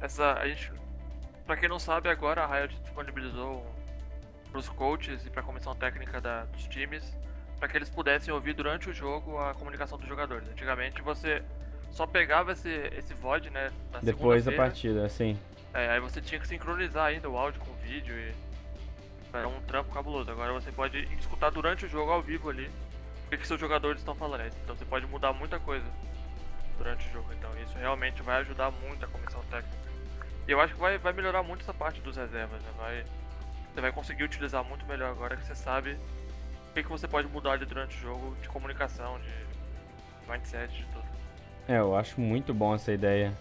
Essa. 0.00 0.32
A 0.34 0.48
gente. 0.48 0.72
Pra 1.46 1.56
quem 1.56 1.68
não 1.68 1.78
sabe, 1.78 2.08
agora 2.08 2.44
a 2.44 2.46
Riot 2.46 2.74
disponibilizou 2.82 3.64
pros 4.50 4.68
coaches 4.68 5.26
e 5.26 5.30
pra 5.30 5.42
comissão 5.42 5.74
técnica 5.74 6.20
da- 6.20 6.44
dos 6.44 6.64
times 6.68 7.16
para 7.58 7.68
que 7.68 7.76
eles 7.76 7.88
pudessem 7.90 8.32
ouvir 8.32 8.54
durante 8.54 8.88
o 8.88 8.92
jogo 8.94 9.38
a 9.38 9.52
comunicação 9.54 9.98
dos 9.98 10.08
jogadores. 10.08 10.48
Antigamente 10.48 11.00
você 11.02 11.42
só 11.90 12.06
pegava 12.06 12.52
esse, 12.52 12.68
esse 12.96 13.12
VOD, 13.14 13.50
né? 13.50 13.70
Depois 14.02 14.44
da 14.44 14.52
partida, 14.52 15.04
assim. 15.04 15.38
É, 15.74 15.90
aí 15.90 16.00
você 16.00 16.20
tinha 16.20 16.40
que 16.40 16.46
sincronizar 16.48 17.06
ainda 17.06 17.28
o 17.28 17.36
áudio 17.36 17.60
com 17.60 17.70
o 17.70 17.76
vídeo 17.76 18.14
e. 18.16 18.32
Era 19.34 19.48
um 19.48 19.60
trampo 19.62 19.90
cabuloso. 19.92 20.30
Agora 20.30 20.52
você 20.52 20.70
pode 20.70 20.98
escutar 21.18 21.50
durante 21.50 21.86
o 21.86 21.88
jogo 21.88 22.10
ao 22.12 22.20
vivo 22.22 22.50
ali 22.50 22.70
que, 23.32 23.42
que 23.42 23.46
seus 23.46 23.60
jogadores 23.60 24.00
estão 24.00 24.14
falando. 24.14 24.46
Então 24.62 24.76
você 24.76 24.84
pode 24.84 25.06
mudar 25.06 25.32
muita 25.32 25.58
coisa 25.58 25.86
durante 26.76 27.08
o 27.08 27.12
jogo. 27.12 27.32
Então 27.32 27.50
isso 27.62 27.76
realmente 27.78 28.22
vai 28.22 28.40
ajudar 28.40 28.70
muito 28.70 29.04
a 29.04 29.08
comissão 29.08 29.42
técnica. 29.50 29.76
E 30.46 30.52
eu 30.52 30.60
acho 30.60 30.74
que 30.74 30.80
vai, 30.80 30.98
vai 30.98 31.12
melhorar 31.12 31.42
muito 31.42 31.62
essa 31.62 31.72
parte 31.72 32.00
dos 32.00 32.16
reservas, 32.16 32.60
né? 32.62 32.70
Vai, 32.76 33.04
você 33.72 33.80
vai 33.80 33.92
conseguir 33.92 34.24
utilizar 34.24 34.62
muito 34.64 34.84
melhor 34.86 35.10
agora 35.10 35.36
que 35.36 35.44
você 35.44 35.54
sabe 35.54 35.92
o 35.92 36.74
que, 36.74 36.82
que 36.82 36.88
você 36.88 37.06
pode 37.06 37.28
mudar 37.28 37.58
durante 37.58 37.96
o 37.96 38.00
jogo 38.00 38.36
de 38.40 38.48
comunicação, 38.48 39.18
de 39.20 40.30
mindset, 40.30 40.72
de 40.74 40.84
tudo. 40.86 41.04
É, 41.68 41.78
eu 41.78 41.96
acho 41.96 42.20
muito 42.20 42.52
bom 42.52 42.74
essa 42.74 42.92
ideia. 42.92 43.32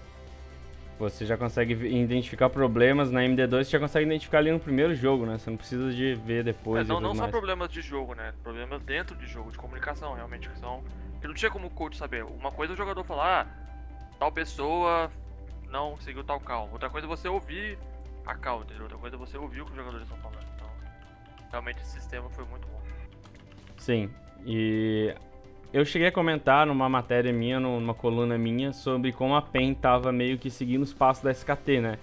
Você 1.02 1.26
já 1.26 1.36
consegue 1.36 1.74
identificar 1.74 2.48
problemas 2.50 3.10
na 3.10 3.22
MD2, 3.22 3.64
você 3.64 3.72
já 3.72 3.80
consegue 3.80 4.06
identificar 4.06 4.38
ali 4.38 4.52
no 4.52 4.60
primeiro 4.60 4.94
jogo, 4.94 5.26
né? 5.26 5.38
Você 5.38 5.50
não 5.50 5.58
precisa 5.58 5.92
de 5.92 6.14
ver 6.14 6.44
depois 6.44 6.86
É, 6.86 6.88
não, 6.88 7.00
não 7.00 7.16
só 7.16 7.22
mais. 7.22 7.32
problemas 7.32 7.70
de 7.70 7.82
jogo, 7.82 8.14
né? 8.14 8.34
Problemas 8.44 8.82
dentro 8.84 9.16
de 9.16 9.26
jogo, 9.26 9.52
de 9.52 9.58
comunicação, 9.58 10.14
realmente, 10.14 10.48
que 10.48 10.60
são. 10.60 10.84
Que 11.20 11.28
não 11.28 11.34
tinha 11.34 11.50
como 11.50 11.68
o 11.68 11.70
coach 11.72 11.98
saber. 11.98 12.24
Uma 12.24 12.52
coisa 12.52 12.74
é 12.74 12.76
o 12.76 12.78
jogador 12.78 13.04
falar, 13.04 13.48
ah, 13.48 14.16
tal 14.20 14.32
pessoa 14.32 15.12
não 15.70 15.98
seguiu 16.00 16.24
tal 16.24 16.40
call. 16.40 16.70
Outra 16.72 16.90
coisa 16.90 17.08
é 17.08 17.10
você 17.10 17.28
ouvir 17.28 17.80
a 18.26 18.36
call, 18.36 18.62
entendeu? 18.62 18.84
Outra 18.84 18.98
coisa 19.00 19.16
é 19.16 19.20
você 19.20 19.38
ouvir 19.38 19.62
o 19.62 19.66
que 19.66 19.72
os 19.72 19.78
jogadores 19.78 20.04
estão 20.04 20.18
falando. 20.20 20.46
Então, 20.56 20.70
realmente 21.50 21.82
esse 21.82 22.00
sistema 22.00 22.30
foi 22.30 22.46
muito 22.46 22.68
bom. 22.68 22.80
Sim, 23.78 24.12
e 24.46 25.16
eu 25.74 25.86
cheguei 25.86 26.10
a 26.10 26.12
comentar 26.12 26.66
numa 26.66 26.90
matéria 26.90 27.32
minha, 27.32 27.60
numa 27.60 27.94
coluna 27.94 28.38
minha, 28.38 28.74
sobre 28.74 29.12
como 29.12 29.36
a 29.36 29.42
PEN 29.42 29.74
tava 29.74 30.12
meio 30.12 30.38
que 30.38 30.50
seguindo 30.50 30.84
os 30.84 30.94
passos 30.94 31.24
da 31.24 31.32
SKT, 31.32 31.80
né? 31.80 31.98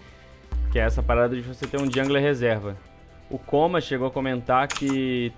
Que 0.72 0.78
é 0.78 0.82
essa 0.82 1.02
parada 1.02 1.34
de 1.34 1.42
você 1.42 1.66
ter 1.66 1.80
um 1.80 1.90
jungler 1.90 2.22
reserva. 2.22 2.76
O 3.30 3.38
Koma 3.38 3.80
chegou 3.80 4.08
a 4.08 4.10
comentar 4.10 4.66
que 4.68 5.32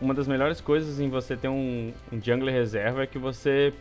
uma 0.00 0.14
das 0.14 0.28
melhores 0.28 0.60
coisas 0.60 1.00
em 1.00 1.08
você 1.08 1.36
ter 1.36 1.48
um, 1.48 1.92
um 2.12 2.20
jungler 2.22 2.54
reserva 2.54 3.02
é 3.02 3.06
que 3.06 3.18
você 3.18 3.72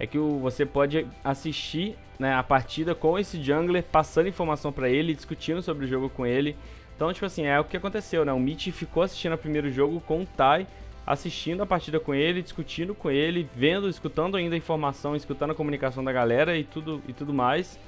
é 0.00 0.06
que 0.06 0.18
o, 0.18 0.38
você 0.38 0.64
pode 0.64 1.06
assistir 1.24 1.96
né, 2.18 2.32
a 2.34 2.42
partida 2.42 2.94
com 2.94 3.18
esse 3.18 3.42
jungler, 3.42 3.82
passando 3.82 4.28
informação 4.28 4.72
pra 4.72 4.88
ele, 4.88 5.14
discutindo 5.14 5.60
sobre 5.60 5.84
o 5.84 5.88
jogo 5.88 6.08
com 6.08 6.24
ele. 6.24 6.56
Então, 6.94 7.12
tipo 7.12 7.26
assim, 7.26 7.44
é 7.44 7.58
o 7.58 7.64
que 7.64 7.76
aconteceu, 7.76 8.24
né? 8.24 8.32
O 8.32 8.38
Mitch 8.38 8.68
ficou 8.68 9.02
assistindo 9.02 9.34
o 9.34 9.38
primeiro 9.38 9.70
jogo 9.70 10.00
com 10.00 10.22
o 10.22 10.26
Tai, 10.26 10.66
assistindo 11.12 11.62
a 11.62 11.66
partida 11.66 11.98
com 11.98 12.14
ele, 12.14 12.42
discutindo 12.42 12.94
com 12.94 13.10
ele, 13.10 13.48
vendo, 13.54 13.88
escutando 13.88 14.36
ainda 14.36 14.54
a 14.54 14.58
informação, 14.58 15.16
escutando 15.16 15.50
a 15.52 15.54
comunicação 15.54 16.04
da 16.04 16.12
galera 16.12 16.56
e 16.56 16.64
tudo, 16.64 17.02
e 17.08 17.12
tudo 17.12 17.32
mais. 17.32 17.78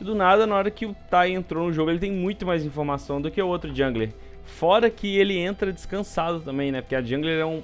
E 0.00 0.04
do 0.04 0.14
nada, 0.14 0.46
na 0.46 0.56
hora 0.56 0.70
que 0.70 0.86
o 0.86 0.94
Tai 1.10 1.30
entrou 1.32 1.66
no 1.66 1.72
jogo, 1.72 1.90
ele 1.90 1.98
tem 1.98 2.10
muito 2.10 2.46
mais 2.46 2.64
informação 2.64 3.20
do 3.20 3.30
que 3.30 3.40
o 3.40 3.46
outro 3.46 3.72
jungler. 3.74 4.10
Fora 4.44 4.90
que 4.90 5.16
ele 5.18 5.36
entra 5.38 5.72
descansado 5.72 6.40
também, 6.40 6.72
né? 6.72 6.80
Porque 6.80 6.96
a 6.96 7.02
jungler 7.02 7.40
é 7.40 7.44
um. 7.46 7.62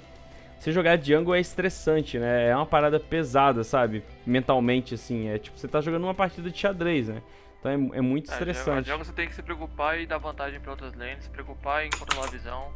Você 0.60 0.72
jogar 0.72 1.00
jungle 1.02 1.34
é 1.34 1.40
estressante, 1.40 2.18
né? 2.18 2.48
É 2.48 2.54
uma 2.56 2.66
parada 2.66 3.00
pesada, 3.00 3.64
sabe? 3.64 4.02
Mentalmente, 4.26 4.94
assim. 4.94 5.28
É 5.28 5.38
tipo, 5.38 5.58
você 5.58 5.66
tá 5.68 5.80
jogando 5.80 6.04
uma 6.04 6.14
partida 6.14 6.50
de 6.50 6.58
xadrez, 6.58 7.08
né? 7.08 7.22
Então 7.58 7.70
é, 7.72 7.98
é 7.98 8.00
muito 8.00 8.30
É, 8.30 8.34
estressante. 8.34 8.88
jogo 8.88 9.04
você 9.04 9.12
tem 9.12 9.26
que 9.26 9.34
se 9.34 9.42
preocupar 9.42 9.98
em 9.98 10.06
dar 10.06 10.18
vantagem 10.18 10.60
para 10.60 10.70
outras 10.70 10.94
lanes, 10.94 11.24
se 11.24 11.30
preocupar 11.30 11.84
em 11.86 11.90
controlar 11.90 12.26
a 12.26 12.30
visão, 12.30 12.68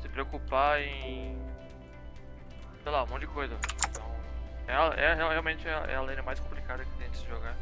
se 0.00 0.08
preocupar 0.08 0.80
em. 0.82 1.36
Sei 2.86 2.92
lá, 2.92 3.02
um 3.02 3.06
monte 3.08 3.22
de 3.22 3.26
coisa. 3.26 3.52
Então, 3.90 4.04
é, 4.68 4.72
a- 4.72 4.94
é 4.96 5.14
real- 5.16 5.30
realmente 5.30 5.66
é 5.66 5.74
a, 5.74 5.78
é 5.90 5.96
a 5.96 6.00
lane 6.02 6.22
mais 6.22 6.38
complicada 6.38 6.84
que 6.84 6.90
tem 6.98 7.10
de 7.10 7.16
se 7.16 7.26
jogar. 7.26 7.56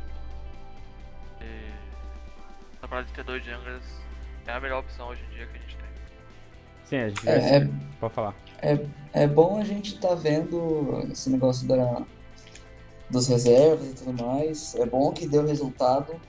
E. 1.40 1.70
essa 2.76 2.86
parada 2.86 3.06
de 3.06 3.12
ter 3.14 3.24
dois 3.24 3.42
junglers 3.42 3.82
é 4.46 4.52
a 4.52 4.60
melhor 4.60 4.80
opção 4.80 5.08
hoje 5.08 5.22
em 5.24 5.34
dia 5.34 5.46
que 5.46 5.56
a 5.56 5.60
gente 5.62 5.76
tem. 5.78 5.86
Sim, 6.84 6.96
a 6.98 7.08
gente 7.08 7.26
É, 7.30 7.56
é, 7.56 7.68
pode 7.98 8.12
falar. 8.12 8.34
é 9.14 9.26
bom 9.26 9.58
a 9.58 9.64
gente 9.64 9.98
tá 9.98 10.14
vendo 10.14 11.06
esse 11.10 11.30
negócio 11.30 11.66
da, 11.66 12.02
dos 13.08 13.26
reservas 13.26 13.92
e 13.92 13.94
tudo 14.04 14.22
mais. 14.22 14.74
É 14.74 14.84
bom 14.84 15.10
que 15.10 15.26
deu 15.26 15.46
resultado 15.46 16.20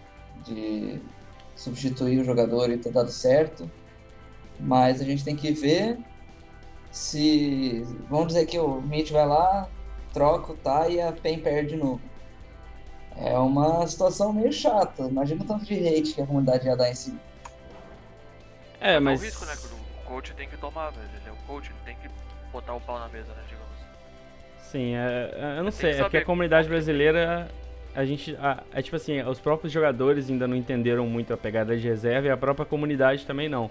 de 0.46 1.02
substituir 1.54 2.20
o 2.20 2.24
jogador 2.24 2.70
e 2.70 2.78
ter 2.78 2.94
dado 2.94 3.12
certo. 3.12 3.70
Mas 4.58 5.02
a 5.02 5.04
gente 5.04 5.22
tem 5.26 5.36
que 5.36 5.52
ver 5.52 6.00
se. 6.96 7.86
Vamos 8.10 8.28
dizer 8.28 8.46
que 8.46 8.58
o 8.58 8.82
Mitch 8.82 9.12
vai 9.12 9.28
lá, 9.28 9.68
troca 10.14 10.54
o 10.54 10.56
Tai 10.56 10.94
e 10.94 11.02
a 11.02 11.12
PEN 11.12 11.40
perde 11.40 11.72
de 11.72 11.78
novo. 11.78 12.02
É 13.18 13.38
uma 13.38 13.86
situação 13.88 14.32
meio 14.34 14.52
chata. 14.52 15.04
Imagina 15.04 15.44
o 15.44 15.48
tanto 15.48 15.66
de 15.66 15.74
hate 15.76 16.14
que 16.14 16.22
a 16.22 16.26
comunidade 16.26 16.66
ia 16.66 16.76
dar 16.76 16.90
em 16.90 16.96
cima. 16.96 17.20
É, 18.80 19.00
mas. 19.00 19.22
É 19.22 19.24
o 19.24 19.26
risco, 19.28 19.46
né? 19.46 19.54
Que 19.56 19.68
o 19.68 20.04
coach 20.06 20.34
tem 20.34 20.48
que 20.48 20.58
tomar, 20.58 20.90
velho. 20.92 21.08
Ele 21.22 21.30
é 21.30 21.32
o 21.32 21.36
coach, 21.48 21.70
ele 21.70 21.80
tem 21.86 21.96
que 22.02 22.10
botar 22.52 22.74
o 22.74 22.82
pau 22.82 22.98
na 23.00 23.08
mesa, 23.10 23.28
né? 23.34 23.42
Digamos. 23.48 23.66
Sim, 24.60 24.96
é, 24.96 25.32
é, 25.36 25.60
eu 25.60 25.64
não 25.64 25.72
sei, 25.72 25.94
que 25.94 26.00
é 26.00 26.04
porque 26.04 26.18
a 26.18 26.26
comunidade 26.26 26.68
que- 26.68 26.74
brasileira, 26.74 27.50
a 27.96 28.04
gente, 28.06 28.36
a- 28.38 28.64
é 28.74 28.82
tipo 28.82 28.96
assim, 28.96 29.22
os 29.22 29.40
próprios 29.40 29.72
jogadores 29.72 30.30
ainda 30.30 30.48
não 30.48 30.56
entenderam 30.56 31.06
muito 31.08 31.34
a 31.34 31.38
pegada 31.38 31.78
de 31.78 31.88
reserva 31.88 32.28
e 32.28 32.32
a 32.32 32.38
própria 32.38 32.66
comunidade 32.66 33.26
também 33.26 33.48
não. 33.48 33.70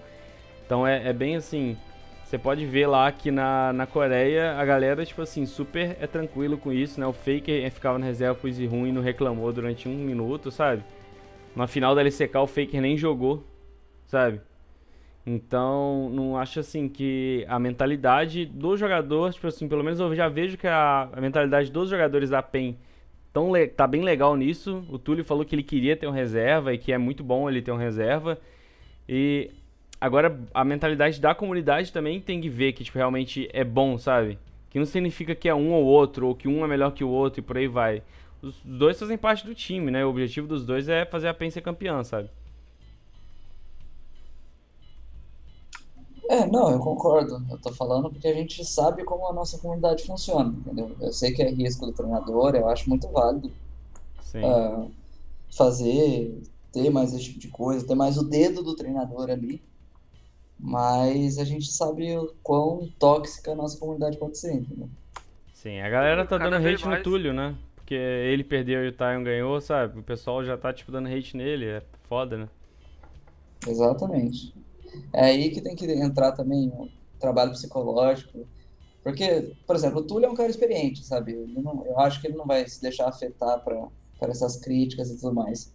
Então 0.65 0.85
é, 0.87 1.09
é 1.09 1.13
bem 1.13 1.35
assim, 1.35 1.77
você 2.25 2.39
pode 2.39 2.65
ver 2.65 2.87
lá 2.87 3.11
que 3.11 3.29
na, 3.29 3.71
na 3.71 3.85
Coreia 3.85 4.53
a 4.57 4.65
galera, 4.65 5.05
tipo 5.05 5.21
assim, 5.21 5.45
super 5.45 5.95
é 6.01 6.07
tranquilo 6.07 6.57
com 6.57 6.73
isso, 6.73 6.99
né? 6.99 7.05
O 7.05 7.13
Faker 7.13 7.71
ficava 7.71 7.99
na 7.99 8.05
reserva 8.07 8.33
com 8.33 8.47
o 8.47 8.49
Easy 8.49 8.65
ruim 8.65 8.91
não 8.91 9.01
reclamou 9.01 9.53
durante 9.53 9.87
um 9.87 9.93
minuto, 9.93 10.49
sabe? 10.49 10.83
Na 11.55 11.67
final 11.67 11.93
da 11.93 12.01
LCK 12.01 12.35
o 12.37 12.47
Faker 12.47 12.81
nem 12.81 12.97
jogou, 12.97 13.43
sabe? 14.07 14.41
Então, 15.23 16.09
não 16.09 16.35
acho 16.35 16.59
assim 16.59 16.89
que 16.89 17.45
a 17.47 17.59
mentalidade 17.59 18.43
do 18.47 18.75
jogador, 18.75 19.31
tipo 19.31 19.45
assim, 19.45 19.67
pelo 19.67 19.83
menos 19.83 19.99
eu 19.99 20.15
já 20.15 20.27
vejo 20.27 20.57
que 20.57 20.67
a, 20.67 21.07
a 21.13 21.21
mentalidade 21.21 21.71
dos 21.71 21.91
jogadores 21.91 22.31
da 22.31 22.41
PEN 22.41 22.75
tão 23.31 23.51
tá 23.75 23.85
bem 23.85 24.01
legal 24.01 24.35
nisso. 24.35 24.83
O 24.89 24.97
Túlio 24.97 25.23
falou 25.23 25.45
que 25.45 25.53
ele 25.53 25.63
queria 25.63 25.95
ter 25.95 26.07
um 26.07 26.11
reserva 26.11 26.73
e 26.73 26.79
que 26.79 26.91
é 26.91 26.97
muito 26.97 27.23
bom 27.23 27.47
ele 27.47 27.61
ter 27.61 27.71
um 27.71 27.77
reserva. 27.77 28.39
E 29.07 29.51
agora 30.05 30.39
a 30.53 30.63
mentalidade 30.63 31.19
da 31.19 31.33
comunidade 31.33 31.91
também 31.91 32.21
tem 32.21 32.39
que 32.39 32.47
ver 32.47 32.73
que 32.73 32.83
tipo, 32.83 32.97
realmente 32.97 33.49
é 33.51 33.63
bom, 33.63 33.97
sabe? 33.97 34.37
Que 34.69 34.77
não 34.77 34.85
significa 34.85 35.33
que 35.33 35.49
é 35.49 35.55
um 35.55 35.73
ou 35.73 35.83
outro, 35.83 36.27
ou 36.27 36.35
que 36.35 36.47
um 36.47 36.63
é 36.63 36.67
melhor 36.67 36.91
que 36.91 37.03
o 37.03 37.09
outro 37.09 37.39
e 37.39 37.43
por 37.43 37.57
aí 37.57 37.67
vai. 37.67 38.03
Os 38.41 38.55
dois 38.63 38.99
fazem 38.99 39.17
parte 39.17 39.45
do 39.45 39.55
time, 39.55 39.89
né? 39.89 40.05
O 40.05 40.09
objetivo 40.09 40.47
dos 40.47 40.63
dois 40.63 40.87
é 40.87 41.05
fazer 41.05 41.27
a 41.27 41.33
PEN 41.33 41.49
ser 41.49 41.61
campeã, 41.61 42.03
sabe? 42.03 42.29
É, 46.29 46.45
não, 46.45 46.69
eu 46.71 46.79
concordo. 46.79 47.43
Eu 47.49 47.57
tô 47.57 47.71
falando 47.71 48.09
porque 48.09 48.27
a 48.27 48.33
gente 48.33 48.63
sabe 48.63 49.03
como 49.03 49.27
a 49.27 49.33
nossa 49.33 49.57
comunidade 49.57 50.05
funciona, 50.05 50.49
entendeu? 50.49 50.95
Eu 50.99 51.11
sei 51.11 51.31
que 51.31 51.41
é 51.41 51.49
risco 51.49 51.85
do 51.85 51.93
treinador, 51.93 52.55
eu 52.55 52.69
acho 52.69 52.87
muito 52.89 53.07
válido 53.07 53.51
Sim. 54.21 54.43
ah, 54.43 54.85
fazer, 55.51 56.41
ter 56.71 56.89
mais 56.91 57.13
esse 57.13 57.23
tipo 57.23 57.39
de 57.39 57.47
coisa, 57.47 57.87
ter 57.87 57.95
mais 57.95 58.17
o 58.17 58.23
dedo 58.23 58.61
do 58.61 58.75
treinador 58.75 59.29
ali. 59.29 59.61
Mas 60.59 61.37
a 61.37 61.43
gente 61.43 61.71
sabe 61.71 62.17
o 62.17 62.33
quão 62.41 62.89
tóxica 62.97 63.51
a 63.51 63.55
nossa 63.55 63.77
comunidade 63.77 64.17
pode 64.17 64.37
ser, 64.37 64.53
entendeu? 64.53 64.89
Sim, 65.53 65.79
a 65.81 65.89
galera 65.89 66.23
tá 66.25 66.37
Cada 66.37 66.49
dando 66.49 66.67
hate 66.67 66.83
no 66.83 66.91
mais- 66.91 67.03
Túlio, 67.03 67.33
né? 67.33 67.55
Porque 67.75 67.93
ele 67.93 68.43
perdeu 68.43 68.83
e 68.83 68.87
o 68.89 68.91
Tyon 68.91 69.23
ganhou, 69.23 69.61
sabe? 69.61 69.99
O 69.99 70.03
pessoal 70.03 70.43
já 70.43 70.57
tá, 70.57 70.73
tipo, 70.73 70.91
dando 70.91 71.07
hate 71.09 71.37
nele. 71.37 71.65
É 71.65 71.83
foda, 72.07 72.37
né? 72.37 72.49
Exatamente. 73.67 74.53
É 75.13 75.25
aí 75.25 75.49
que 75.51 75.61
tem 75.61 75.75
que 75.75 75.85
entrar 75.85 76.31
também 76.31 76.69
o 76.69 76.89
trabalho 77.19 77.51
psicológico. 77.51 78.47
Porque, 79.03 79.51
por 79.67 79.75
exemplo, 79.75 79.99
o 79.99 80.03
Túlio 80.03 80.25
é 80.25 80.29
um 80.29 80.35
cara 80.35 80.49
experiente, 80.49 81.03
sabe? 81.05 81.33
Ele 81.33 81.61
não- 81.61 81.85
eu 81.85 81.99
acho 81.99 82.19
que 82.21 82.27
ele 82.27 82.37
não 82.37 82.45
vai 82.45 82.67
se 82.67 82.81
deixar 82.81 83.07
afetar 83.07 83.63
para 83.63 83.87
para 84.17 84.31
essas 84.31 84.55
críticas 84.57 85.11
e 85.11 85.19
tudo 85.19 85.35
mais. 85.35 85.74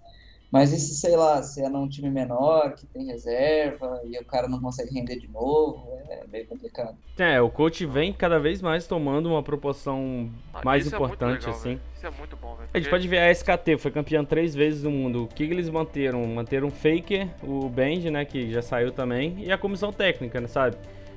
Mas 0.51 0.73
e 0.73 0.79
se, 0.81 0.97
sei 0.97 1.17
lá, 1.17 1.41
se 1.43 1.63
é 1.63 1.69
num 1.69 1.89
time 1.89 2.11
menor, 2.11 2.75
que 2.75 2.85
tem 2.87 3.07
reserva, 3.07 4.01
e 4.05 4.19
o 4.19 4.25
cara 4.25 4.49
não 4.49 4.61
consegue 4.61 4.93
render 4.93 5.17
de 5.17 5.29
novo, 5.29 5.97
é 6.09 6.25
meio 6.27 6.45
complicado. 6.47 6.97
É, 7.17 7.41
o 7.41 7.49
coach 7.49 7.87
vem 7.87 8.13
cada 8.13 8.39
vez 8.41 8.61
mais 8.61 8.85
tomando 8.87 9.29
uma 9.29 9.43
proporção 9.45 10.29
Ah, 10.53 10.61
mais 10.65 10.87
isso 10.87 10.95
é 10.95 10.99
importante, 10.99 11.41
legal, 11.43 11.51
assim. 11.51 11.69
velho. 11.69 11.81
Isso 11.97 12.07
é 12.07 12.11
muito 12.11 12.37
bom, 12.37 12.57
velho. 12.57 12.69
A 12.75 12.79
gente 12.79 12.91
pode 12.91 13.07
ver 13.07 13.19
a 13.19 13.31
SKT, 13.31 13.79
foi 13.79 13.91
campeã 13.93 14.25
três 14.25 14.53
vezes 14.55 14.83
do 14.83 14.91
mundo. 14.91 15.25
O 15.25 15.29
que, 15.29 15.47
que 15.47 15.53
eles 15.53 15.69
manteram? 15.69 16.27
Manteram 16.27 16.67
o 16.67 16.71
Faker, 16.73 17.29
o 17.45 17.69
Bend, 17.69 18.11
né, 18.11 18.25
que 18.25 18.51
já 18.51 18.61
saiu 18.61 18.91
também, 18.91 19.37
e 19.39 19.53
a 19.53 19.59
comissão 19.59 19.93
técnica, 19.93 20.41
né, 20.41 20.49
sabe? 20.49 20.77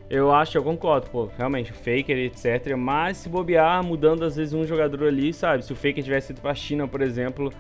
Eu 0.10 0.32
acho, 0.32 0.56
eu 0.56 0.64
concordo, 0.64 1.10
pô, 1.10 1.28
realmente, 1.36 1.72
o 1.72 1.74
Faker, 1.74 2.18
etc. 2.20 2.76
Mas 2.78 3.18
se 3.18 3.30
bobear, 3.30 3.84
mudando 3.84 4.24
às 4.24 4.36
vezes 4.36 4.54
um 4.54 4.64
jogador 4.64 5.08
ali, 5.08 5.34
sabe? 5.34 5.66
Se 5.66 5.74
o 5.74 5.76
Faker 5.76 6.04
tivesse 6.04 6.34
ido 6.34 6.42
pra 6.42 6.54
China, 6.54 6.88
por 6.88 7.02
exemplo, 7.02 7.52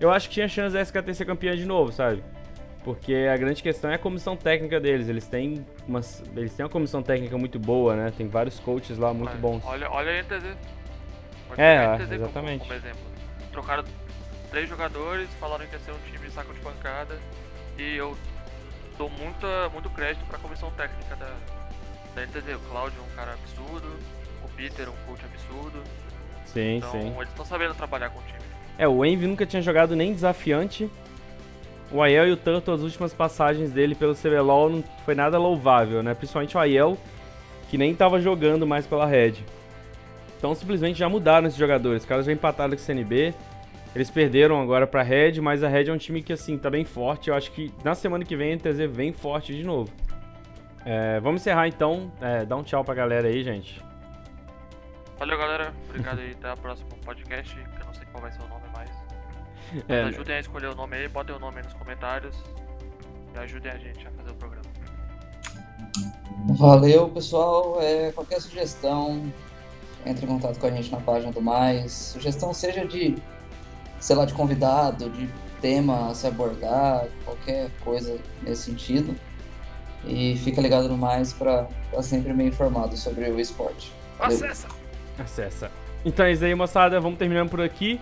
eu 0.00 0.10
acho 0.10 0.28
que 0.28 0.34
tinha 0.34 0.48
chance 0.48 0.74
da 0.74 0.80
SKT 0.82 1.14
ser 1.14 1.24
campeã 1.24 1.56
de 1.56 1.64
novo, 1.64 1.92
sabe? 1.92 2.22
Porque 2.82 3.14
a 3.32 3.36
grande 3.36 3.62
questão 3.62 3.90
é 3.90 3.94
a 3.94 3.98
comissão 3.98 4.36
técnica 4.36 4.78
deles. 4.78 5.08
Eles 5.08 5.26
têm, 5.26 5.64
umas, 5.88 6.22
eles 6.36 6.52
têm 6.54 6.64
uma 6.64 6.70
comissão 6.70 7.02
técnica 7.02 7.38
muito 7.38 7.58
boa, 7.58 7.96
né? 7.96 8.12
Tem 8.14 8.28
vários 8.28 8.58
coaches 8.60 8.98
lá 8.98 9.14
muito 9.14 9.34
bons. 9.38 9.62
Olha, 9.64 9.90
olha 9.90 10.10
a 10.12 10.22
NTZ. 10.22 10.56
Pode 11.48 11.60
É, 11.60 11.78
a 11.78 11.94
NTZ 11.96 12.08
como- 12.08 12.14
exatamente. 12.24 12.60
Como, 12.60 12.74
exemplo. 12.74 13.00
Trocaram 13.52 13.84
três 14.50 14.68
jogadores, 14.68 15.28
falaram 15.40 15.66
que 15.66 15.72
ia 15.72 15.78
ser 15.80 15.92
um 15.92 15.98
time 16.10 16.30
saco 16.30 16.52
de 16.52 16.60
pancada. 16.60 17.18
E 17.78 17.96
eu 17.96 18.14
dou 18.98 19.08
muita, 19.08 19.70
muito 19.70 19.88
crédito 19.90 20.26
pra 20.26 20.38
comissão 20.38 20.70
técnica 20.72 21.16
da, 21.16 21.32
da 22.14 22.22
NTZ. 22.26 22.54
O 22.56 22.70
Claudio 22.70 22.98
é 23.00 23.12
um 23.12 23.16
cara 23.16 23.32
absurdo, 23.32 23.96
o 24.44 24.48
Peter 24.56 24.86
é 24.86 24.90
um 24.90 25.06
coach 25.06 25.24
absurdo. 25.24 25.82
Sim, 26.44 26.76
Então 26.76 26.90
sim. 26.92 27.14
eles 27.16 27.28
estão 27.30 27.46
sabendo 27.46 27.74
trabalhar 27.74 28.10
com 28.10 28.18
o 28.18 28.22
time. 28.24 28.38
É, 28.78 28.88
o 28.88 29.04
Envy 29.04 29.26
nunca 29.26 29.46
tinha 29.46 29.62
jogado 29.62 29.94
nem 29.94 30.12
desafiante. 30.12 30.90
O 31.92 32.02
Aiel 32.02 32.28
e 32.28 32.32
o 32.32 32.36
Turtle, 32.36 32.74
as 32.74 32.82
últimas 32.82 33.12
passagens 33.12 33.70
dele 33.70 33.94
pelo 33.94 34.14
CBLOL 34.14 34.70
não 34.70 34.84
foi 35.04 35.14
nada 35.14 35.38
louvável, 35.38 36.02
né? 36.02 36.14
Principalmente 36.14 36.56
o 36.56 36.60
Aiel, 36.60 36.98
que 37.70 37.78
nem 37.78 37.94
tava 37.94 38.20
jogando 38.20 38.66
mais 38.66 38.86
pela 38.86 39.06
Red. 39.06 39.34
Então 40.36 40.54
simplesmente 40.54 40.98
já 40.98 41.08
mudaram 41.08 41.46
esses 41.46 41.58
jogadores. 41.58 42.02
Os 42.02 42.08
caras 42.08 42.26
já 42.26 42.32
empataram 42.32 42.70
com 42.70 42.76
o 42.76 42.78
CNB. 42.78 43.32
Eles 43.94 44.10
perderam 44.10 44.60
agora 44.60 44.88
pra 44.88 45.02
Red, 45.02 45.40
mas 45.40 45.62
a 45.62 45.68
Red 45.68 45.88
é 45.88 45.92
um 45.92 45.96
time 45.96 46.20
que, 46.20 46.32
assim, 46.32 46.58
tá 46.58 46.68
bem 46.68 46.84
forte. 46.84 47.30
Eu 47.30 47.36
acho 47.36 47.52
que 47.52 47.72
na 47.84 47.94
semana 47.94 48.24
que 48.24 48.34
vem 48.34 48.52
a 48.52 48.56
NTZ 48.56 48.90
vem 48.90 49.12
forte 49.12 49.54
de 49.54 49.62
novo. 49.62 49.90
É, 50.84 51.20
vamos 51.20 51.40
encerrar 51.40 51.68
então. 51.68 52.12
É, 52.20 52.44
dá 52.44 52.56
um 52.56 52.64
tchau 52.64 52.84
pra 52.84 52.92
galera 52.92 53.28
aí, 53.28 53.44
gente. 53.44 53.80
Valeu, 55.16 55.38
galera. 55.38 55.72
Obrigado 55.88 56.18
aí. 56.18 56.32
Até 56.32 56.52
o 56.52 56.56
próximo 56.56 56.90
podcast. 57.04 57.56
Qual 58.14 58.22
vai 58.22 58.30
ser 58.30 58.42
o 58.42 58.48
nome 58.48 58.68
mais. 58.72 58.90
É, 59.88 60.02
ajudem 60.04 60.36
a 60.36 60.40
escolher 60.40 60.68
o 60.68 60.74
nome 60.74 60.96
aí. 60.96 61.08
Botem 61.08 61.34
o 61.34 61.38
nome 61.38 61.58
aí 61.58 61.64
nos 61.64 61.72
comentários. 61.72 62.36
E 63.34 63.38
ajudem 63.38 63.72
a 63.72 63.76
gente 63.76 64.06
a 64.06 64.10
fazer 64.12 64.30
o 64.30 64.34
programa. 64.34 64.68
Valeu, 66.50 67.08
pessoal. 67.08 67.78
É, 67.80 68.12
qualquer 68.12 68.40
sugestão, 68.40 69.32
entre 70.06 70.26
em 70.26 70.28
contato 70.28 70.60
com 70.60 70.66
a 70.66 70.70
gente 70.70 70.92
na 70.92 71.00
página 71.00 71.32
do 71.32 71.42
Mais. 71.42 71.90
Sugestão 71.90 72.54
seja 72.54 72.86
de, 72.86 73.16
sei 73.98 74.14
lá, 74.14 74.24
de 74.24 74.34
convidado, 74.34 75.10
de 75.10 75.28
tema 75.60 76.10
a 76.10 76.14
se 76.14 76.26
abordar, 76.28 77.08
qualquer 77.24 77.68
coisa 77.80 78.20
nesse 78.42 78.70
sentido. 78.70 79.16
E 80.04 80.36
fica 80.36 80.60
ligado 80.60 80.88
no 80.88 80.96
Mais 80.96 81.32
para 81.32 81.66
estar 81.86 82.02
sempre 82.02 82.32
bem 82.32 82.48
informado 82.48 82.96
sobre 82.96 83.28
o 83.28 83.40
esporte. 83.40 83.92
Valeu. 84.18 84.36
Acessa! 84.36 84.68
Acessa. 85.18 85.83
Então 86.04 86.26
é 86.26 86.32
isso 86.32 86.44
aí, 86.44 86.54
moçada. 86.54 87.00
Vamos 87.00 87.18
terminando 87.18 87.48
por 87.50 87.60
aqui. 87.60 88.00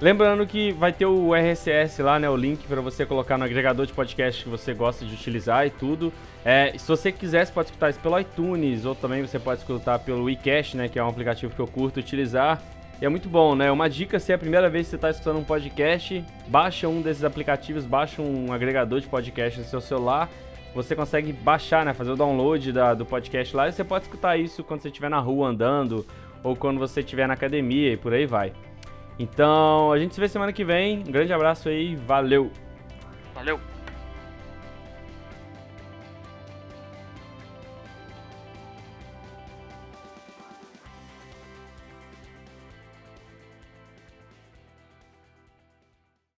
Lembrando 0.00 0.44
que 0.46 0.72
vai 0.72 0.92
ter 0.92 1.06
o 1.06 1.32
RSS 1.34 2.02
lá, 2.02 2.18
né? 2.18 2.28
O 2.28 2.36
link 2.36 2.66
para 2.66 2.80
você 2.80 3.06
colocar 3.06 3.38
no 3.38 3.44
agregador 3.44 3.86
de 3.86 3.92
podcast 3.92 4.42
que 4.42 4.48
você 4.50 4.74
gosta 4.74 5.04
de 5.04 5.14
utilizar 5.14 5.64
e 5.66 5.70
tudo. 5.70 6.12
É, 6.44 6.72
se 6.76 6.88
você 6.88 7.12
quiser, 7.12 7.46
você 7.46 7.52
pode 7.52 7.68
escutar 7.68 7.90
isso 7.90 8.00
pelo 8.00 8.18
iTunes 8.18 8.84
ou 8.84 8.94
também 8.96 9.22
você 9.22 9.38
pode 9.38 9.60
escutar 9.60 9.98
pelo 10.00 10.24
WeCast, 10.24 10.76
né? 10.76 10.88
Que 10.88 10.98
é 10.98 11.04
um 11.04 11.08
aplicativo 11.08 11.54
que 11.54 11.60
eu 11.60 11.68
curto 11.68 12.00
utilizar. 12.00 12.60
E 13.00 13.04
é 13.04 13.08
muito 13.08 13.28
bom, 13.28 13.54
né? 13.54 13.70
Uma 13.70 13.88
dica, 13.88 14.18
se 14.18 14.32
é 14.32 14.34
a 14.34 14.38
primeira 14.38 14.68
vez 14.68 14.86
que 14.86 14.90
você 14.90 14.96
está 14.96 15.10
escutando 15.10 15.38
um 15.38 15.44
podcast, 15.44 16.24
baixa 16.48 16.88
um 16.88 17.00
desses 17.00 17.22
aplicativos, 17.24 17.84
baixa 17.84 18.22
um 18.22 18.52
agregador 18.52 19.00
de 19.00 19.06
podcast 19.08 19.58
no 19.60 19.66
seu 19.66 19.80
celular. 19.80 20.28
Você 20.74 20.96
consegue 20.96 21.32
baixar, 21.32 21.84
né? 21.84 21.92
Fazer 21.94 22.10
o 22.10 22.16
download 22.16 22.72
da- 22.72 22.94
do 22.94 23.04
podcast 23.06 23.54
lá 23.54 23.68
e 23.68 23.72
você 23.72 23.84
pode 23.84 24.04
escutar 24.04 24.36
isso 24.36 24.64
quando 24.64 24.80
você 24.80 24.88
estiver 24.88 25.10
na 25.10 25.18
rua 25.20 25.48
andando 25.48 26.04
ou 26.42 26.56
quando 26.56 26.78
você 26.78 27.00
estiver 27.00 27.26
na 27.26 27.34
academia 27.34 27.92
e 27.92 27.96
por 27.96 28.12
aí 28.12 28.26
vai. 28.26 28.52
Então, 29.18 29.92
a 29.92 29.98
gente 29.98 30.14
se 30.14 30.20
vê 30.20 30.28
semana 30.28 30.52
que 30.52 30.64
vem. 30.64 31.00
Um 31.00 31.12
grande 31.12 31.32
abraço 31.32 31.68
aí, 31.68 31.94
valeu! 31.96 32.50
Valeu! 33.34 33.71